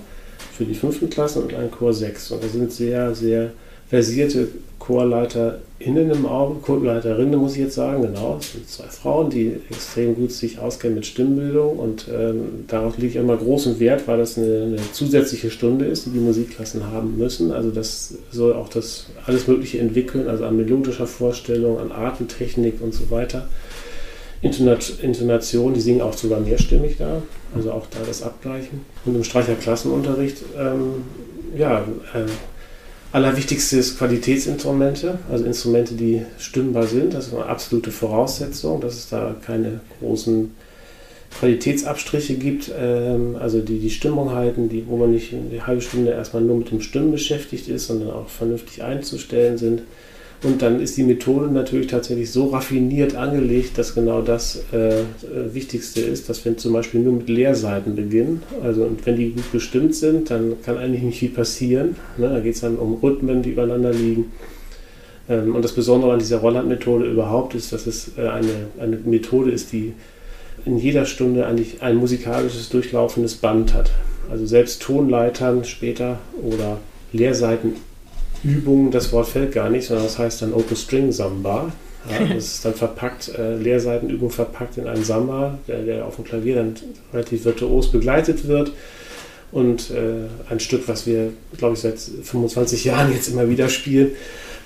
[0.56, 2.32] für die fünften Klassen und ein Chor 6.
[2.32, 3.52] Und da sind sehr, sehr
[3.88, 4.48] versierte
[4.88, 8.36] ChorleiterInnen im Auge, Chorleiterinnen muss ich jetzt sagen, genau.
[8.36, 13.08] Das sind zwei Frauen, die extrem gut sich auskennen mit Stimmbildung und ähm, darauf liege
[13.08, 17.18] ich immer großen Wert, weil das eine, eine, zusätzliche Stunde ist, die die Musikklassen haben
[17.18, 17.52] müssen.
[17.52, 22.94] Also das soll auch das alles Mögliche entwickeln, also an melodischer Vorstellung, an Atemtechnik und
[22.94, 23.46] so weiter.
[24.40, 27.22] Intonation, die singen auch sogar mehrstimmig da,
[27.54, 28.86] also auch da das Abgleichen.
[29.04, 31.02] Und im Streicherklassenunterricht, ähm,
[31.56, 31.80] ja,
[32.14, 32.24] äh,
[33.10, 37.14] Allerwichtigste ist Qualitätsinstrumente, also Instrumente, die stimmbar sind.
[37.14, 40.54] Das ist eine absolute Voraussetzung, dass es da keine großen
[41.38, 46.10] Qualitätsabstriche gibt, ähm, also die die Stimmung halten, die, wo man nicht eine halbe Stunde
[46.10, 49.82] erstmal nur mit dem Stimmen beschäftigt ist, sondern auch vernünftig einzustellen sind.
[50.44, 55.02] Und dann ist die Methode natürlich tatsächlich so raffiniert angelegt, dass genau das äh,
[55.52, 58.42] Wichtigste ist, dass wir zum Beispiel nur mit Leerseiten beginnen.
[58.62, 61.96] Also und wenn die gut bestimmt sind, dann kann eigentlich nicht viel passieren.
[62.18, 62.28] Ne?
[62.28, 64.32] Da geht es dann um Rhythmen, die übereinander liegen.
[65.28, 69.50] Ähm, und das Besondere an dieser Rolland-Methode überhaupt ist, dass es äh, eine, eine Methode
[69.50, 69.92] ist, die
[70.64, 73.90] in jeder Stunde eigentlich ein musikalisches durchlaufendes Band hat.
[74.30, 76.78] Also selbst Tonleitern später oder
[77.12, 77.74] Leerseiten
[78.44, 81.72] Übung, das Wort fällt gar nicht, sondern das heißt dann Open String Samba.
[82.10, 86.24] Ja, das ist dann verpackt, äh, Leerseitenübung verpackt in einen Samba, der, der, auf dem
[86.24, 86.74] Klavier dann
[87.12, 88.72] relativ virtuos begleitet wird.
[89.50, 94.12] Und äh, ein Stück, was wir, glaube ich, seit 25 Jahren jetzt immer wieder spielen.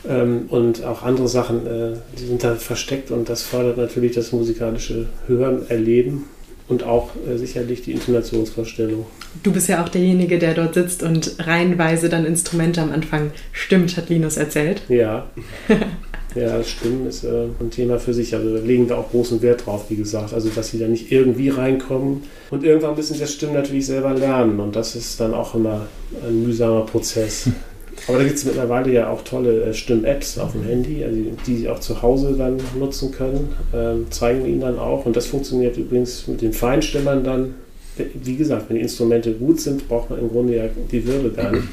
[0.08, 4.32] Ähm, und auch andere Sachen, äh, die sind da versteckt und das fördert natürlich das
[4.32, 6.24] musikalische Hören, Erleben
[6.68, 9.06] und auch äh, sicherlich die Intonationsvorstellung.
[9.42, 13.96] Du bist ja auch derjenige, der dort sitzt und reihenweise dann Instrumente am Anfang stimmt,
[13.96, 14.82] hat Linus erzählt.
[14.88, 15.26] Ja.
[16.34, 18.34] ja, Stimmen ist äh, ein Thema für sich.
[18.34, 20.34] Also legen wir auch großen Wert drauf, wie gesagt.
[20.34, 22.24] Also, dass sie da nicht irgendwie reinkommen.
[22.50, 24.60] Und irgendwann müssen sie das Stimmen natürlich selber lernen.
[24.60, 25.86] Und das ist dann auch immer
[26.26, 27.48] ein mühsamer Prozess.
[28.08, 31.56] Aber da gibt es mittlerweile ja auch tolle äh, Stimm-Apps auf dem Handy, also die
[31.56, 35.06] Sie auch zu Hause dann nutzen können, ähm, zeigen Ihnen dann auch.
[35.06, 37.54] Und das funktioniert übrigens mit den Feinstimmern dann.
[37.96, 41.52] Wie gesagt, wenn die Instrumente gut sind, braucht man im Grunde ja die Wirbel gar
[41.52, 41.68] nicht.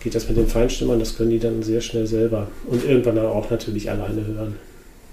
[0.00, 3.26] geht das mit den Feinstimmern, das können die dann sehr schnell selber und irgendwann dann
[3.26, 4.54] auch natürlich alleine hören.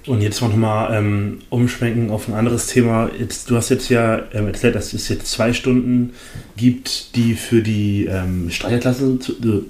[0.07, 3.09] Und jetzt noch mal ähm, umschwenken auf ein anderes Thema.
[3.19, 6.13] Jetzt, du hast jetzt ja ähm, erzählt, dass es jetzt zwei Stunden
[6.55, 9.61] gibt, die für die ähm, Streicherklassen, äh,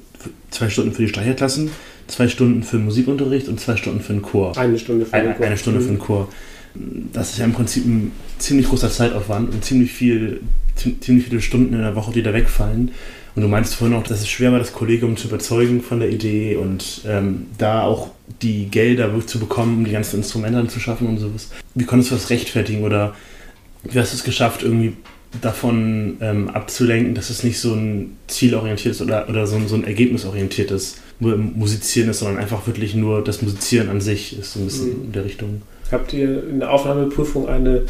[0.51, 1.71] zwei Stunden für die Streicherklassen,
[2.07, 4.57] zwei Stunden für Musikunterricht und zwei Stunden für den Chor.
[4.57, 5.35] Eine Stunde für den Chor.
[5.35, 6.27] Eine, eine Stunde für den Chor.
[7.13, 10.41] Das ist ja im Prinzip ein ziemlich großer Zeitaufwand und ziemlich viel,
[10.75, 12.91] ziemlich viele Stunden in der Woche, die da wegfallen.
[13.35, 16.09] Und du meinst vorhin auch, dass es schwer war, das Kollegium zu überzeugen von der
[16.09, 18.11] Idee und ähm, da auch
[18.41, 21.49] die Gelder zu bekommen, um die ganzen Instrumente anzuschaffen und sowas.
[21.73, 23.13] Wie konntest du das rechtfertigen oder
[23.83, 24.93] wie hast du es geschafft, irgendwie
[25.41, 29.83] davon ähm, abzulenken, dass es nicht so ein zielorientiertes oder, oder so, ein, so ein
[29.83, 34.99] ergebnisorientiertes Musizieren ist, sondern einfach wirklich nur das Musizieren an sich ist, so ein bisschen
[34.99, 35.05] mhm.
[35.05, 35.61] in der Richtung.
[35.91, 37.83] Habt ihr in der Aufnahmeprüfung eine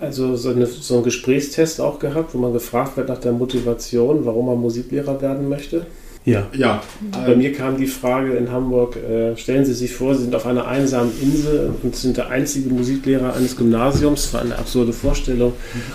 [0.00, 4.24] also so, eine, so einen Gesprächstest auch gehabt, wo man gefragt wird nach der Motivation,
[4.24, 5.86] warum man Musiklehrer werden möchte?
[6.24, 6.46] Ja.
[6.56, 6.82] ja.
[7.26, 10.46] Bei mir kam die Frage in Hamburg, äh, stellen Sie sich vor, Sie sind auf
[10.46, 15.52] einer einsamen Insel und sind der einzige Musiklehrer eines Gymnasiums, das war eine absurde Vorstellung,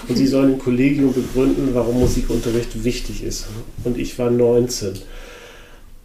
[0.07, 3.47] und Sie sollen im Kollegium begründen, warum Musikunterricht wichtig ist.
[3.83, 4.93] Und ich war 19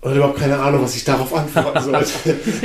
[0.04, 2.12] und überhaupt keine Ahnung, was ich darauf antworten sollte,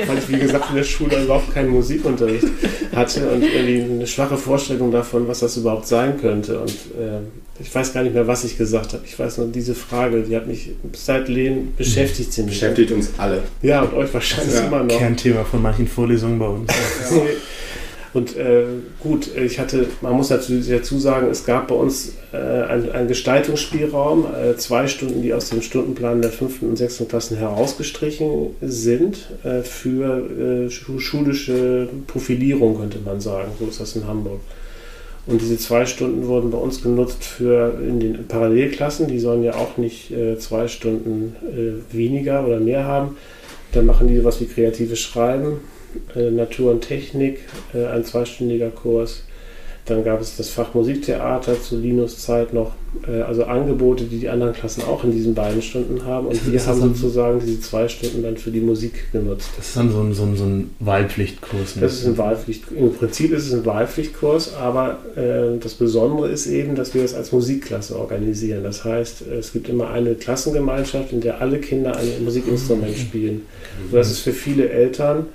[0.05, 2.45] weil ich, wie gesagt, in der Schule überhaupt keinen Musikunterricht
[2.93, 6.59] hatte und irgendwie eine schwache Vorstellung davon, was das überhaupt sein könnte.
[6.59, 7.21] Und äh,
[7.61, 9.03] ich weiß gar nicht mehr, was ich gesagt habe.
[9.05, 12.33] Ich weiß nur, diese Frage, die hat mich seit Lehn beschäftigt.
[12.33, 13.43] Sie beschäftigt uns alle.
[13.61, 14.67] Ja, und euch wahrscheinlich ja.
[14.67, 14.97] immer noch.
[14.97, 16.73] Kernthema von manchen Vorlesungen bei uns.
[18.13, 18.63] Und äh,
[18.99, 23.07] gut, ich hatte, man muss natürlich dazu sagen, es gab bei uns äh, einen, einen
[23.07, 29.29] Gestaltungsspielraum, äh, zwei Stunden, die aus dem Stundenplan der fünften und sechsten Klassen herausgestrichen sind
[29.43, 33.51] äh, für äh, schulische Profilierung, könnte man sagen.
[33.59, 34.39] So ist das in Hamburg.
[35.27, 39.07] Und diese zwei Stunden wurden bei uns genutzt für in den Parallelklassen.
[39.07, 41.35] Die sollen ja auch nicht äh, zwei Stunden
[41.91, 43.17] weniger oder mehr haben.
[43.71, 45.59] Dann machen die sowas wie kreatives Schreiben
[46.15, 47.39] äh, Natur und Technik,
[47.73, 49.23] äh, ein zweistündiger Kurs.
[49.89, 52.73] Dann gab es das Fach Musiktheater zu Linus Zeit noch,
[53.07, 56.27] äh, also Angebote, die die anderen Klassen auch in diesen beiden Stunden haben.
[56.27, 59.49] Und wir haben sozusagen diese zwei Stunden dann für die Musik genutzt.
[59.57, 61.77] Das ist dann so ein, so ein, so ein Wahlpflichtkurs.
[61.77, 61.81] Ne?
[61.81, 66.45] Das ist ein Wahlpflicht, Im Prinzip ist es ein Wahlpflichtkurs, aber äh, das Besondere ist
[66.45, 68.63] eben, dass wir es als Musikklasse organisieren.
[68.63, 73.41] Das heißt, es gibt immer eine Klassengemeinschaft, in der alle Kinder ein Musikinstrument spielen.
[73.85, 75.25] Und das ist für viele Eltern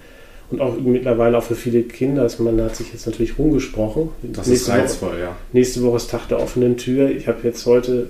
[0.50, 2.28] und auch mittlerweile auch für viele Kinder.
[2.38, 4.10] Man hat sich jetzt natürlich rumgesprochen.
[4.22, 5.36] Das nächste ist reizvoll, Woche, ja.
[5.52, 7.10] Nächste Woche ist Tag der offenen Tür.
[7.10, 8.08] Ich habe jetzt heute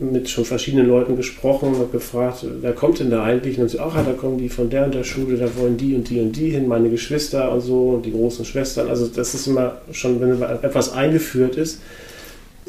[0.00, 3.56] mit schon verschiedenen Leuten gesprochen und gefragt, wer kommt denn da eigentlich?
[3.56, 5.94] Und dann sie, ach, da kommen die von der und der Schule, da wollen die
[5.94, 8.88] und die und die hin, meine Geschwister und so und die großen Schwestern.
[8.88, 11.80] Also das ist immer schon, wenn etwas eingeführt ist,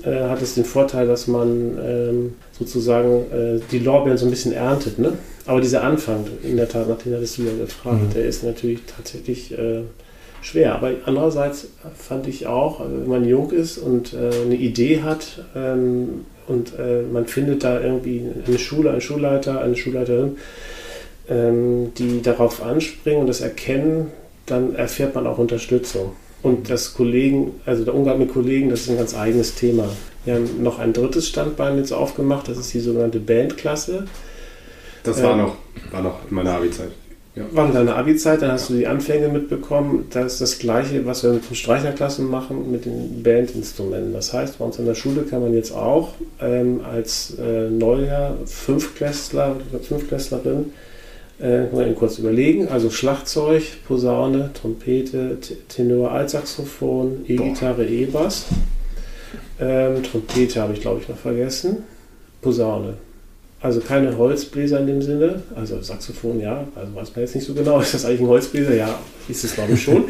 [0.03, 4.53] äh, hat es den Vorteil, dass man ähm, sozusagen äh, die Lorbeeren so ein bisschen
[4.53, 4.99] erntet.
[4.99, 5.13] Ne?
[5.47, 8.13] Aber dieser Anfang, in der Tat, nach dem hattest du ja gefragt, mhm.
[8.13, 9.81] der ist natürlich tatsächlich äh,
[10.41, 10.75] schwer.
[10.75, 15.45] Aber andererseits fand ich auch, also wenn man jung ist und äh, eine Idee hat
[15.55, 20.37] ähm, und äh, man findet da irgendwie eine Schule, einen Schulleiter, eine Schulleiterin,
[21.29, 24.11] ähm, die darauf anspringen und das erkennen,
[24.45, 26.11] dann erfährt man auch Unterstützung.
[26.43, 29.89] Und das Kollegen, also der Umgang mit Kollegen, das ist ein ganz eigenes Thema.
[30.23, 34.05] Wir haben noch ein drittes Standbein jetzt aufgemacht, das ist die sogenannte Bandklasse.
[35.07, 35.55] Das war, ähm, noch,
[35.91, 36.91] war noch in meiner Abi-Zeit.
[37.35, 37.43] Ja.
[37.51, 40.07] War in deiner Abi-Zeit, dann hast du die Anfänge mitbekommen.
[40.09, 44.13] Das ist das Gleiche, was wir mit den Streicherklassen machen, mit den Bandinstrumenten.
[44.13, 48.37] Das heißt, bei uns in der Schule kann man jetzt auch ähm, als äh, Neujahr
[48.45, 50.71] Fünfklässler oder Fünfklässlerin
[51.39, 52.69] äh, mal eben kurz überlegen.
[52.69, 58.45] Also Schlagzeug, Posaune, Trompete, Tenor, Altsaxophon, E-Gitarre, E-Bass.
[59.59, 61.83] Ähm, Trompete habe ich, glaube ich, noch vergessen.
[62.41, 62.95] Posaune.
[63.59, 67.55] Also keine Holzbläser in dem Sinne, also Saxophon ja, also weiß man jetzt nicht so
[67.55, 68.75] genau, ist das eigentlich ein Holzbläser?
[68.75, 70.05] Ja, ist es glaube ich schon.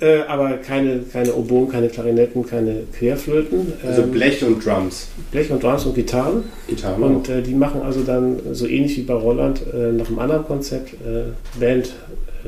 [0.00, 0.06] ja.
[0.06, 3.72] äh, aber keine, keine Oboen, keine Klarinetten, keine Querflöten.
[3.86, 5.08] Also ähm, Blech und Drums.
[5.32, 6.44] Blech und Drums und Gitarren.
[6.68, 7.02] Gitarren.
[7.02, 10.44] Und äh, die machen also dann so ähnlich wie bei Roland äh, nach einem anderen
[10.44, 11.94] Konzept äh, Band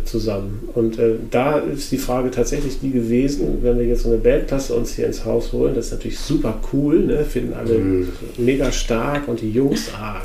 [0.05, 0.69] zusammen.
[0.75, 4.75] Und äh, da ist die Frage tatsächlich die gewesen, wenn wir jetzt so eine Bandklasse
[4.75, 7.25] uns hier ins Haus holen, das ist natürlich super cool, ne?
[7.25, 8.09] finden alle mhm.
[8.39, 10.21] mega stark und die Jungs, ah,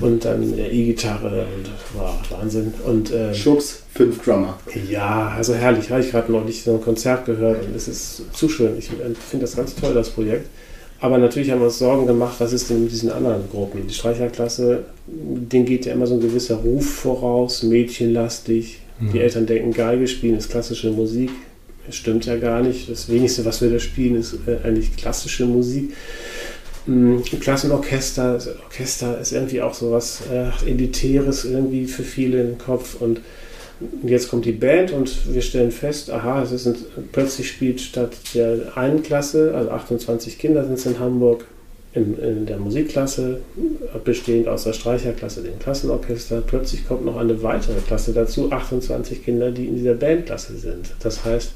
[0.00, 2.72] und dann E-Gitarre und wow, Wahnsinn.
[2.84, 4.58] Und, äh, Schubs, fünf Drummer.
[4.88, 5.90] Ja, also herrlich.
[5.90, 8.78] Habe ich gerade noch nicht so ein Konzert gehört und es ist zu schön.
[8.78, 10.48] Ich finde das ganz toll, das Projekt.
[11.02, 13.88] Aber natürlich haben wir uns Sorgen gemacht, was ist denn mit diesen anderen Gruppen?
[13.88, 18.78] Die Streicherklasse, denen geht ja immer so ein gewisser Ruf voraus, mädchenlastig.
[19.00, 19.12] Mhm.
[19.12, 21.30] Die Eltern denken, Geige spielen ist klassische Musik.
[21.86, 22.88] Das stimmt ja gar nicht.
[22.88, 25.92] Das wenigste, was wir da spielen, ist äh, eigentlich klassische Musik.
[26.86, 33.00] Ein Klassenorchester, Orchester ist irgendwie auch so was äh, Elitäres irgendwie für viele im Kopf
[33.00, 33.20] und
[34.04, 36.76] jetzt kommt die Band und wir stellen fest, aha, es ist ein,
[37.12, 41.46] plötzlich spielt statt der einen Klasse, also 28 Kinder sind es in Hamburg,
[41.94, 43.40] in, in, der Musikklasse,
[44.04, 49.50] bestehend aus der Streicherklasse, dem Klassenorchester, plötzlich kommt noch eine weitere Klasse dazu, 28 Kinder,
[49.50, 50.94] die in dieser Bandklasse sind.
[51.02, 51.52] Das heißt,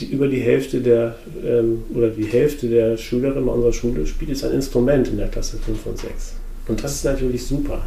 [0.00, 4.44] die, über die Hälfte der ähm, oder die Hälfte der Schülerinnen unserer Schule spielt jetzt
[4.44, 6.34] ein Instrument in der Klasse 5 und 6.
[6.68, 7.82] Und das ist natürlich super.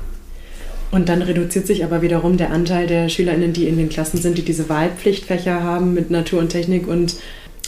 [0.94, 4.38] Und dann reduziert sich aber wiederum der Anteil der SchülerInnen, die in den Klassen sind,
[4.38, 7.16] die diese Wahlpflichtfächer haben mit Natur und Technik und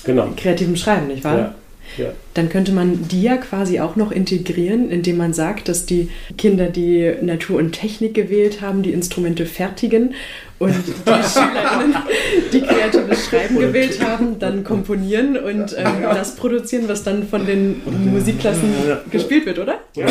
[0.03, 0.29] genau.
[0.37, 1.37] kreativem Schreiben, nicht wahr?
[1.37, 1.55] Ja.
[1.97, 2.11] Ja.
[2.33, 6.67] Dann könnte man die ja quasi auch noch integrieren, indem man sagt, dass die Kinder,
[6.67, 10.13] die Natur und Technik gewählt haben, die Instrumente fertigen
[10.57, 11.95] und die SchülerInnen,
[12.53, 17.81] die kreatives Schreiben gewählt haben, dann komponieren und ähm, das produzieren, was dann von den
[18.11, 18.73] Musikklassen
[19.11, 19.79] gespielt wird, oder?
[19.95, 20.05] Ja.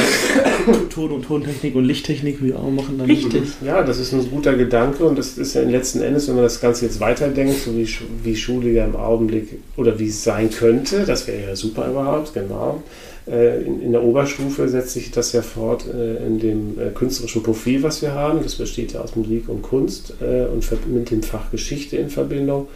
[0.90, 3.07] Ton- und Tontechnik und Lichttechnik, wie wir auch machen dann.
[3.07, 3.42] Richtig.
[3.64, 6.61] Ja, das ist ein guter Gedanke und das ist ja letzten Endes, wenn man das
[6.61, 7.88] Ganze jetzt weiterdenkt, so wie,
[8.22, 12.35] wie Schule ja im Augenblick oder wie es sein könnte, das wäre ja super überhaupt,
[12.35, 12.83] genau
[13.26, 17.82] äh, in, der Oberstufe setzt sich das ja fort äh, in dem äh, künstlerischen Profil,
[17.82, 18.42] was wir haben.
[18.42, 22.68] Das besteht ja aus Musik und Kunst und mit dem Fach Geschichte in Verbindung.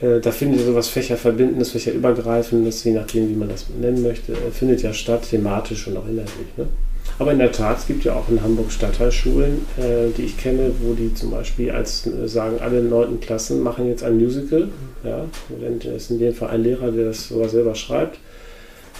[0.00, 5.28] Da findet sowas Fächerverbindendes, Fächerübergreifendes, je nachdem, wie man das nennen möchte, findet ja statt,
[5.28, 6.46] thematisch und auch inhaltlich.
[6.56, 6.68] Ne?
[7.18, 9.66] Aber in der Tat, es gibt ja auch in Hamburg Stadtteilschulen,
[10.16, 14.16] die ich kenne, wo die zum Beispiel als sagen, alle neunten Klassen machen jetzt ein
[14.16, 14.68] Musical.
[15.04, 15.26] Ja,
[15.82, 18.18] das ist in dem Fall ein Lehrer, der das sogar selber schreibt.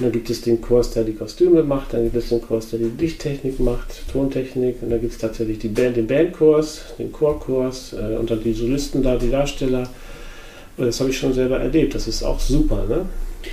[0.00, 2.70] Und dann gibt es den Kurs, der die Kostüme macht, dann gibt es den Kurs,
[2.70, 7.12] der die Lichttechnik macht, Tontechnik, und dann gibt es tatsächlich die Band, den Bandkurs, den
[7.12, 9.86] Chorkurs äh, und dann die Solisten da, die Darsteller.
[10.78, 12.86] Und das habe ich schon selber erlebt, das ist auch super.
[12.88, 13.04] Ne?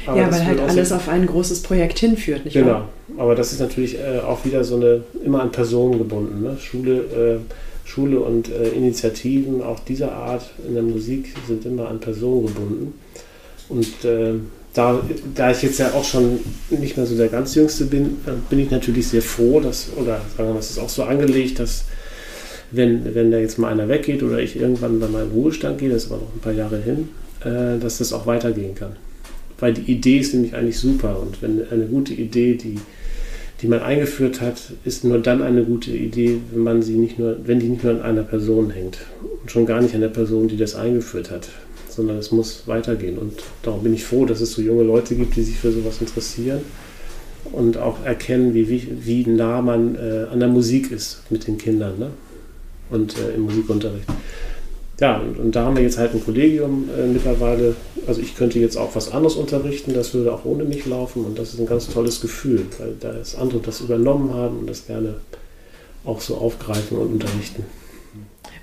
[0.06, 2.68] Aber ja, weil halt alles auf ein großes Projekt hinführt, nicht genau.
[2.68, 2.90] wahr?
[3.10, 6.44] Genau, aber das ist natürlich äh, auch wieder so eine, immer an Personen gebunden.
[6.44, 6.56] Ne?
[6.62, 7.40] Schule, äh,
[7.84, 12.94] Schule und äh, Initiativen auch dieser Art in der Musik sind immer an Personen gebunden.
[13.68, 14.36] Und äh,
[14.78, 15.02] da,
[15.34, 18.60] da ich jetzt ja auch schon nicht mehr so der ganz Jüngste bin, äh, bin
[18.60, 21.86] ich natürlich sehr froh, dass, oder sagen wir mal, es ist auch so angelegt, dass
[22.70, 26.04] wenn, wenn da jetzt mal einer weggeht oder ich irgendwann bei meinem Ruhestand gehe, das
[26.04, 27.10] ist aber noch ein paar Jahre hin,
[27.44, 28.96] äh, dass das auch weitergehen kann.
[29.60, 32.78] Weil die Idee ist nämlich eigentlich super und wenn eine gute Idee, die,
[33.64, 37.38] die man eingeführt hat, ist nur dann eine gute Idee, wenn man sie nicht nur,
[37.46, 39.00] wenn die nicht nur an einer Person hängt
[39.42, 41.50] und schon gar nicht an der Person, die das eingeführt hat
[41.98, 43.18] sondern es muss weitergehen.
[43.18, 43.34] Und
[43.64, 46.62] darum bin ich froh, dass es so junge Leute gibt, die sich für sowas interessieren
[47.52, 51.58] und auch erkennen, wie, wie, wie nah man äh, an der Musik ist mit den
[51.58, 52.12] Kindern ne?
[52.90, 54.08] und äh, im Musikunterricht.
[55.00, 57.76] Ja, und, und, da haben wir jetzt halt ein Kollegium äh, mittlerweile.
[58.08, 61.38] Also ich könnte jetzt auch was anderes unterrichten, das würde auch ohne mich laufen und
[61.38, 65.16] das ist ein ganz tolles Gefühl, weil da andere das übernommen haben und das gerne
[66.06, 67.66] auch so aufgreifen und unterrichten.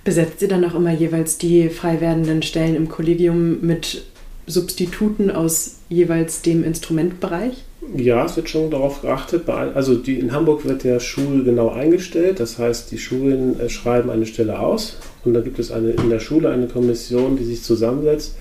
[0.05, 4.05] Besetzt ihr dann auch immer jeweils die frei werdenden Stellen im Kollegium mit
[4.47, 7.65] Substituten aus jeweils dem Instrumentbereich?
[7.97, 9.49] Ja, es wird schon darauf geachtet.
[9.49, 12.41] Also die, in Hamburg wird der Schul genau eingestellt.
[12.41, 16.11] Das heißt, die Schulen äh, schreiben eine Stelle aus und da gibt es eine, in
[16.11, 18.37] der Schule eine Kommission, die sich zusammensetzt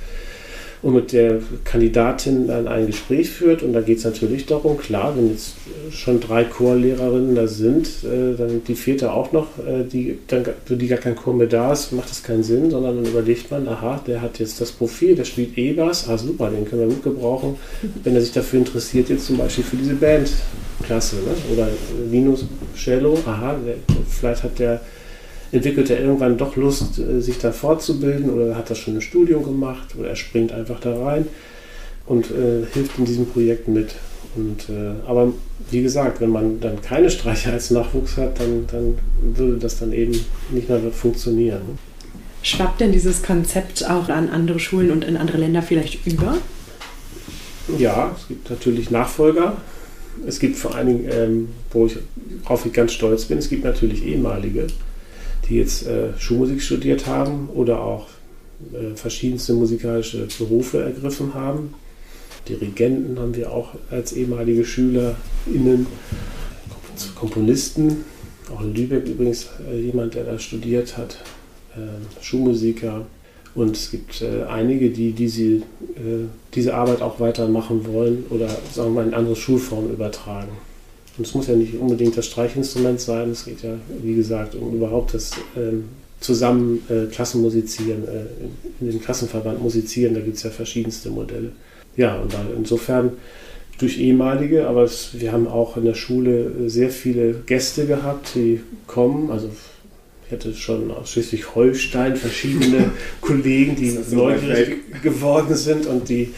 [0.84, 3.63] und mit der Kandidatin dann ein Gespräch führt.
[3.63, 5.56] Und da geht es natürlich darum, klar, wenn jetzt
[5.91, 10.76] schon drei Chorlehrerinnen da sind, äh, dann die vierte auch noch, äh, die, dann, für
[10.76, 13.65] die gar kein Chor mehr da ist, macht das keinen Sinn, sondern dann überlegt man,
[13.67, 17.04] aha, der hat jetzt das Profil, der spielt E-Bass, ah super, den können wir gut
[17.04, 17.56] gebrauchen,
[18.04, 21.54] wenn er sich dafür interessiert, jetzt zum Beispiel für diese Bandklasse, ne?
[21.54, 21.69] oder
[22.12, 23.76] Linus Cello, aha, der,
[24.10, 24.82] vielleicht hat der
[25.54, 29.44] entwickelt er irgendwann doch Lust, äh, sich da fortzubilden oder hat er schon ein Studium
[29.44, 31.28] gemacht oder er springt einfach da rein
[32.06, 33.96] und äh, hilft in diesem Projekt mit.
[34.36, 35.32] Und, äh, aber
[35.70, 38.98] wie gesagt, wenn man dann keine Streicher als Nachwuchs hat, dann, dann
[39.36, 41.62] würde das dann eben nicht mehr funktionieren.
[42.42, 46.38] Schwappt denn dieses Konzept auch an andere Schulen und in andere Länder vielleicht über?
[47.78, 49.56] Ja, es gibt natürlich Nachfolger.
[50.28, 51.98] Es gibt vor allen Dingen, ähm, wo ich,
[52.44, 54.68] worauf ich ganz stolz bin, es gibt natürlich ehemalige,
[55.49, 58.08] die jetzt äh, Schulmusik studiert haben oder auch
[58.73, 61.73] äh, verschiedenste musikalische Berufe ergriffen haben.
[62.47, 65.88] Dirigenten haben wir auch als ehemalige SchülerInnen,
[67.15, 68.03] Komponisten,
[68.53, 71.18] auch in Lübeck übrigens äh, jemand, der da studiert hat,
[71.76, 73.05] äh, Schulmusiker.
[73.55, 75.61] Und es gibt äh, einige, die diese, äh,
[76.53, 80.51] diese Arbeit auch weitermachen wollen oder sagen wir mal in andere Schulformen übertragen.
[81.18, 84.74] Und es muss ja nicht unbedingt das Streichinstrument sein, es geht ja, wie gesagt, um
[84.74, 85.86] überhaupt das ähm,
[86.20, 91.51] zusammen äh, Klassenmusizieren, äh, in den Klassenverband musizieren, da gibt es ja verschiedenste Modelle.
[91.95, 93.11] Ja, und da, insofern
[93.78, 98.61] durch ehemalige, aber es, wir haben auch in der Schule sehr viele Gäste gehabt, die
[98.88, 99.30] kommen.
[99.30, 99.49] Also
[100.26, 102.91] ich hatte schon aus Schleswig-Holstein verschiedene
[103.22, 106.34] Kollegen, die neugierig geworden sind und die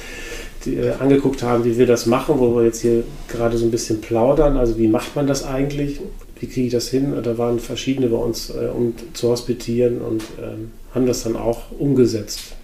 [0.68, 4.02] äh, angeguckt haben, wie wir das machen, wo wir jetzt hier gerade so ein bisschen
[4.02, 4.58] plaudern.
[4.58, 6.00] Also wie macht man das eigentlich?
[6.40, 7.14] Wie kriege ich das hin?
[7.24, 11.72] Da waren verschiedene bei uns, äh, um zu hospitieren und ähm, haben das dann auch
[11.78, 12.56] umgesetzt.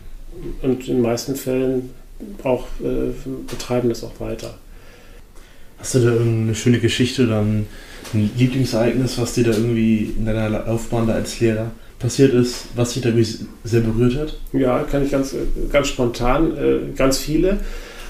[0.62, 1.90] Und in den meisten Fällen
[2.44, 3.12] auch äh,
[3.50, 4.56] betreiben das auch weiter.
[5.78, 7.66] Hast du da irgendeine schöne Geschichte oder ein,
[8.14, 12.94] ein Lieblingsereignis, was dir da irgendwie in deiner Laufbahn da als Lehrer passiert ist, was
[12.94, 14.38] dich da irgendwie sehr berührt hat?
[14.54, 15.36] Ja, kann ich ganz,
[15.72, 17.60] ganz spontan, äh, ganz viele.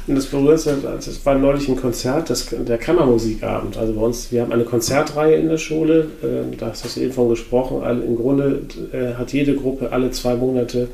[0.08, 3.78] Und das berührt, das war neulich ein Konzert, das, der Kammermusikabend.
[3.78, 7.14] Also bei uns, wir haben eine Konzertreihe in der Schule, äh, da hast du eben
[7.14, 7.84] von gesprochen.
[7.84, 10.88] Alle, Im Grunde äh, hat jede Gruppe alle zwei Monate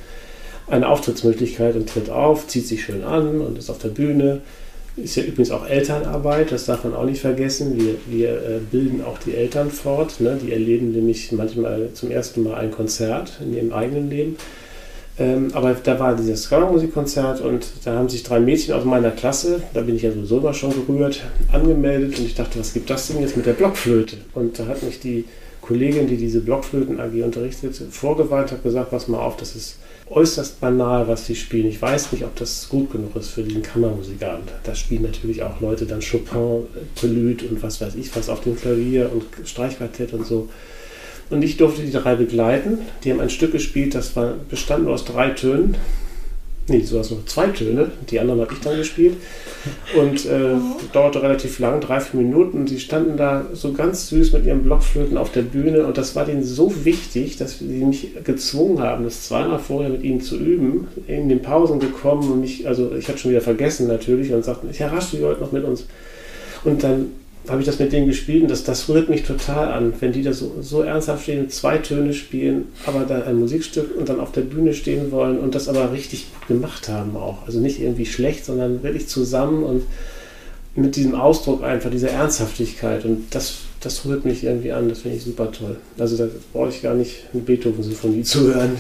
[0.70, 4.42] eine Auftrittsmöglichkeit und tritt auf, zieht sich schön an und ist auf der Bühne.
[4.98, 7.80] Ist ja übrigens auch Elternarbeit, das darf man auch nicht vergessen.
[7.80, 10.20] Wir, wir äh, bilden auch die Eltern fort.
[10.20, 10.38] Ne?
[10.42, 14.36] Die erleben nämlich manchmal zum ersten Mal ein Konzert in ihrem eigenen Leben.
[15.20, 19.64] Ähm, aber da war dieses Kammermusikkonzert und da haben sich drei Mädchen aus meiner Klasse,
[19.74, 23.08] da bin ich ja sowieso immer schon gerührt, angemeldet und ich dachte, was gibt das
[23.08, 24.18] denn jetzt mit der Blockflöte?
[24.36, 25.26] Und da hat mich die
[25.62, 29.78] Kollegin, die diese Blockflöten AG unterrichtet, vorgewarnt, hat gesagt, pass mal auf, das ist
[30.10, 31.68] äußerst banal, was die spielen.
[31.68, 34.50] Ich weiß nicht, ob das gut genug ist für diesen Kammermusikabend.
[34.64, 38.56] Da spielen natürlich auch Leute dann Chopin, Prelude und was weiß ich was auf dem
[38.56, 40.48] Klavier und Streichquartett und so.
[41.30, 42.80] Und ich durfte die drei begleiten.
[43.04, 45.76] Die haben ein Stück gespielt, das war, bestand nur aus drei Tönen.
[46.70, 47.92] Nee, sogar nur zwei Töne.
[48.10, 49.16] Die anderen habe ich dann gespielt.
[49.98, 50.56] Und äh,
[50.92, 52.60] dauerte relativ lang, drei, vier Minuten.
[52.60, 55.86] Und sie standen da so ganz süß mit ihren Blockflöten auf der Bühne.
[55.86, 60.04] Und das war denen so wichtig, dass sie mich gezwungen haben, das zweimal vorher mit
[60.04, 60.90] ihnen zu üben.
[61.08, 64.68] In den Pausen gekommen und mich, also ich hatte schon wieder vergessen natürlich, und sagten,
[64.74, 65.86] Herr Rasch, du heute noch mit uns.
[66.66, 67.12] Und dann
[67.50, 70.24] habe ich das mit denen gespielt und das, das rührt mich total an, wenn die
[70.24, 74.32] da so, so ernsthaft stehen zwei Töne spielen, aber dann ein Musikstück und dann auf
[74.32, 77.46] der Bühne stehen wollen und das aber richtig gut gemacht haben auch.
[77.46, 79.84] Also nicht irgendwie schlecht, sondern wirklich zusammen und
[80.76, 85.18] mit diesem Ausdruck einfach, dieser Ernsthaftigkeit und das, das rührt mich irgendwie an, das finde
[85.18, 85.78] ich super toll.
[85.98, 88.72] Also da brauche ich gar nicht eine Beethoven-Sinfonie zu hören.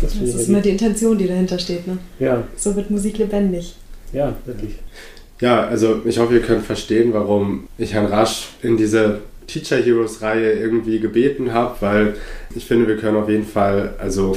[0.00, 1.86] Das, das ist immer die Intention, die dahinter steht.
[1.86, 1.98] Ne?
[2.18, 2.44] Ja.
[2.56, 3.74] So wird Musik lebendig.
[4.12, 4.74] Ja, wirklich.
[5.40, 10.22] Ja, also ich hoffe, ihr könnt verstehen, warum ich Herrn Rasch in diese Teacher Heroes
[10.22, 12.14] Reihe irgendwie gebeten habe, weil
[12.54, 14.36] ich finde, wir können auf jeden Fall also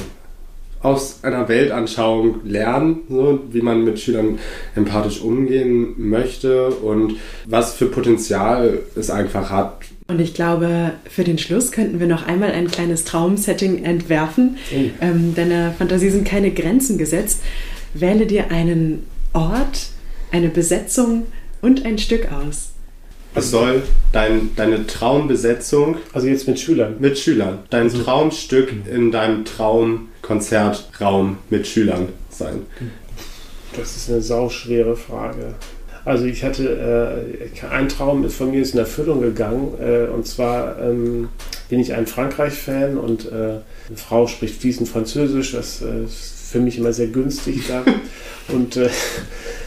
[0.80, 4.38] aus einer Weltanschauung lernen, so, wie man mit Schülern
[4.76, 9.78] empathisch umgehen möchte und was für Potenzial es einfach hat.
[10.06, 14.56] Und ich glaube, für den Schluss könnten wir noch einmal ein kleines Traumsetting entwerfen.
[14.70, 14.90] Mhm.
[15.00, 17.42] Ähm, deiner Fantasie sind keine Grenzen gesetzt.
[17.92, 19.90] Wähle dir einen Ort,
[20.32, 21.26] eine Besetzung
[21.60, 22.70] und ein Stück aus.
[23.34, 26.96] Es soll dein, deine Traumbesetzung Also jetzt mit Schülern.
[26.98, 32.62] mit Schülern, dein Also- Traumstück in deinem Traumkonzertraum mit Schülern sein.
[33.76, 35.54] Das ist eine sauschwere Frage.
[36.04, 37.26] Also ich hatte,
[37.62, 39.74] äh, ein Traum ist von mir ist in Erfüllung gegangen.
[39.78, 41.28] Äh, und zwar ähm,
[41.68, 43.34] bin ich ein Frankreich-Fan und äh,
[43.88, 45.52] eine Frau spricht fließend Französisch.
[45.52, 47.84] Das äh, ist für mich immer sehr günstig da.
[48.48, 48.88] und äh,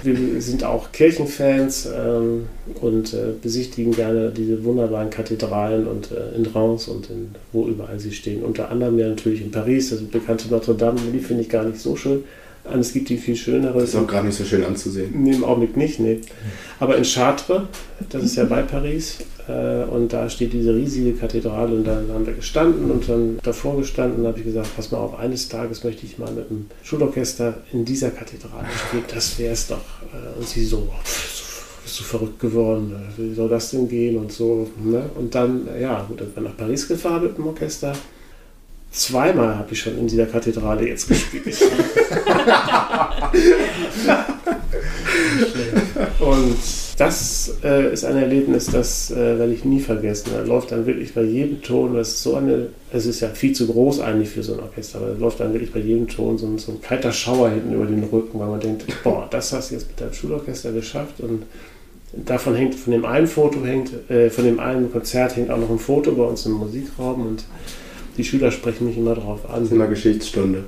[0.03, 2.47] wir sind auch Kirchenfans ähm,
[2.82, 7.99] und äh, besichtigen gerne diese wunderbaren Kathedralen und äh, in Reims und in, wo überall
[7.99, 8.43] sie stehen.
[8.43, 11.79] Unter anderem ja natürlich in Paris, das bekannte Notre Dame, die finde ich gar nicht
[11.79, 12.23] so schön.
[12.63, 13.79] Und es gibt die viel schönere.
[13.79, 15.11] Das ist auch gerade nicht so schön anzusehen.
[15.15, 16.21] Nee, im Augenblick nicht, nee.
[16.79, 17.63] Aber in Chartres,
[18.09, 19.17] das ist ja bei Paris,
[19.89, 24.22] und da steht diese riesige Kathedrale und da haben wir gestanden und dann davor gestanden
[24.22, 27.56] und habe ich gesagt, pass mal auf, eines Tages möchte ich mal mit dem Schulorchester
[27.74, 29.78] in dieser Kathedrale spielen, das wäre es doch.
[29.78, 30.89] Äh, Und sie so,
[31.84, 34.70] bist du verrückt geworden, äh, wie soll das denn gehen und so.
[34.84, 35.10] Ne?
[35.16, 37.93] Und dann, äh, ja, gut, dann bin ich nach Paris gefahren mit dem Orchester.
[38.91, 41.45] Zweimal habe ich schon in dieser Kathedrale jetzt gespielt.
[46.20, 46.58] Und
[47.02, 50.30] das äh, ist ein Erlebnis, das äh, werde ich nie vergessen.
[50.36, 53.54] Da läuft dann wirklich bei jedem Ton, das ist so eine, es ist ja viel
[53.54, 56.38] zu groß eigentlich für so ein Orchester, aber da läuft dann wirklich bei jedem Ton
[56.38, 59.52] so ein, so ein kalter Schauer hinten über den Rücken, weil man denkt, boah, das
[59.52, 61.41] hast du jetzt mit deinem Schulorchester geschafft und
[62.14, 65.72] davon hängt, von dem einen Foto hängt, äh, von dem einen Konzert hängt auch noch
[65.72, 67.45] ein Foto bei uns im Musikraum und
[68.16, 69.62] die Schüler sprechen mich immer drauf an.
[69.62, 70.66] Das ist immer Geschichtsstunde.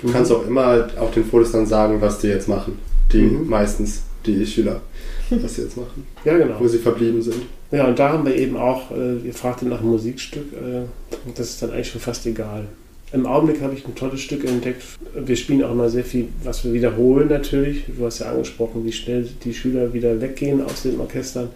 [0.00, 2.76] Du kannst auch immer auf den Fotos dann sagen, was die jetzt machen.
[3.12, 3.48] Die Mhm.
[3.48, 4.80] meistens, die Schüler,
[5.30, 6.06] was sie jetzt machen.
[6.24, 6.56] Ja, genau.
[6.58, 7.42] Wo sie verblieben sind.
[7.70, 10.82] Ja, und da haben wir eben auch, äh, ihr fragtet nach einem Musikstück, äh,
[11.34, 12.66] das ist dann eigentlich schon fast egal.
[13.12, 14.82] Im Augenblick habe ich ein tolles Stück entdeckt.
[15.14, 17.84] Wir spielen auch mal sehr viel, was wir wiederholen natürlich.
[17.96, 21.50] Du hast ja angesprochen, wie schnell die Schüler wieder weggehen aus den Orchestern.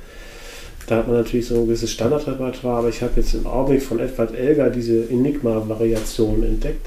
[0.86, 3.98] Da hat man natürlich so ein gewisses Standardrepertoire, aber ich habe jetzt im Augenblick von
[3.98, 6.86] Edward Elgar diese Enigma-Variation entdeckt.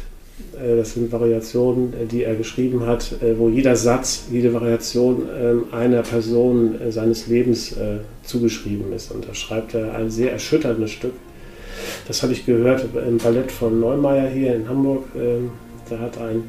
[0.61, 5.23] Äh, das sind Variationen, äh, die er geschrieben hat, äh, wo jeder Satz, jede Variation
[5.39, 7.75] ähm, einer Person seines Lebens
[8.23, 9.11] zugeschrieben ist.
[9.11, 11.13] Und da schreibt er ein sehr erschütterndes Stück.
[12.07, 15.03] Das habe ich gehört im Ballett von Neumeier hier in Hamburg.
[15.15, 15.51] Ähm,
[15.89, 16.43] da hat ein,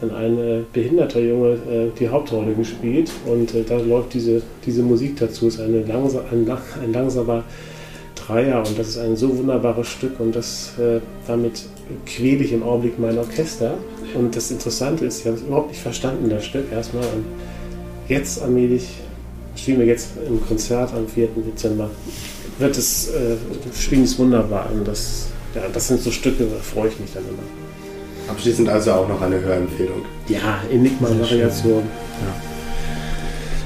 [0.00, 1.58] dann ein behinderter Junge
[1.98, 5.48] die Hauptrolle gespielt und da läuft diese, diese Musik dazu.
[5.48, 6.48] Es ist eine langsa ein,
[6.82, 7.44] ein langsamer
[8.14, 10.72] Dreier und das ist ein so wunderbares Stück und das
[11.26, 11.64] damit
[12.06, 13.74] quäle ich im Augenblick mein Orchester.
[14.14, 17.04] Und das Interessante ist, ich habe es überhaupt nicht verstanden, das Stück erstmal.
[17.04, 17.24] Und
[18.08, 18.88] jetzt allmählich
[19.56, 21.28] spielen wir jetzt im Konzert am 4.
[21.46, 21.90] Dezember.
[22.58, 23.36] Wird es, äh,
[23.78, 24.70] spielen es wunderbar.
[24.72, 27.42] Und das, ja, das sind so Stücke, da freue ich mich dann immer.
[28.30, 30.02] Abschließend also auch noch eine Hörempfehlung.
[30.28, 31.82] Ja, Enigma-Variation.
[31.82, 32.42] Ja.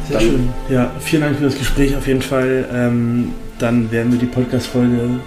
[0.08, 0.48] Sehr dann, schön.
[0.70, 2.68] Ja, vielen Dank für das Gespräch auf jeden Fall.
[2.72, 5.20] Ähm, dann werden wir die Podcast-Folge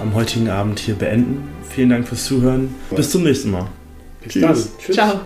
[0.00, 1.48] am heutigen Abend hier beenden.
[1.70, 2.74] Vielen Dank fürs Zuhören.
[2.94, 3.68] Bis zum nächsten Mal.
[4.22, 4.42] Bis Tschüss.
[4.42, 4.54] dann.
[4.78, 4.96] Tschüss.
[4.96, 5.20] Ciao.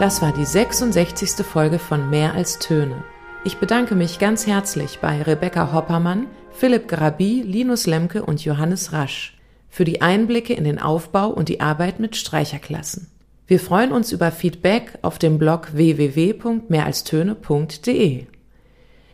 [0.00, 1.44] Das war die 66.
[1.44, 3.04] Folge von Mehr als Töne.
[3.44, 9.36] Ich bedanke mich ganz herzlich bei Rebecca Hoppermann, Philipp Grabi, Linus Lemke und Johannes Rasch
[9.68, 13.08] für die Einblicke in den Aufbau und die Arbeit mit Streicherklassen.
[13.46, 18.24] Wir freuen uns über Feedback auf dem Blog www.mehralstöne.de.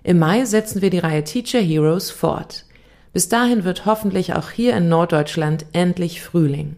[0.04, 2.64] Im Mai setzen wir die Reihe Teacher Heroes fort.
[3.12, 6.76] Bis dahin wird hoffentlich auch hier in Norddeutschland endlich Frühling.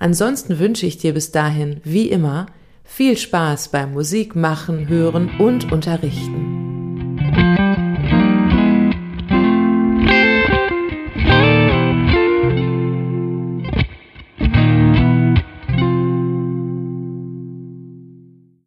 [0.00, 2.46] Ansonsten wünsche ich dir bis dahin, wie immer,
[2.90, 6.59] viel Spaß beim Musik machen, hören und unterrichten.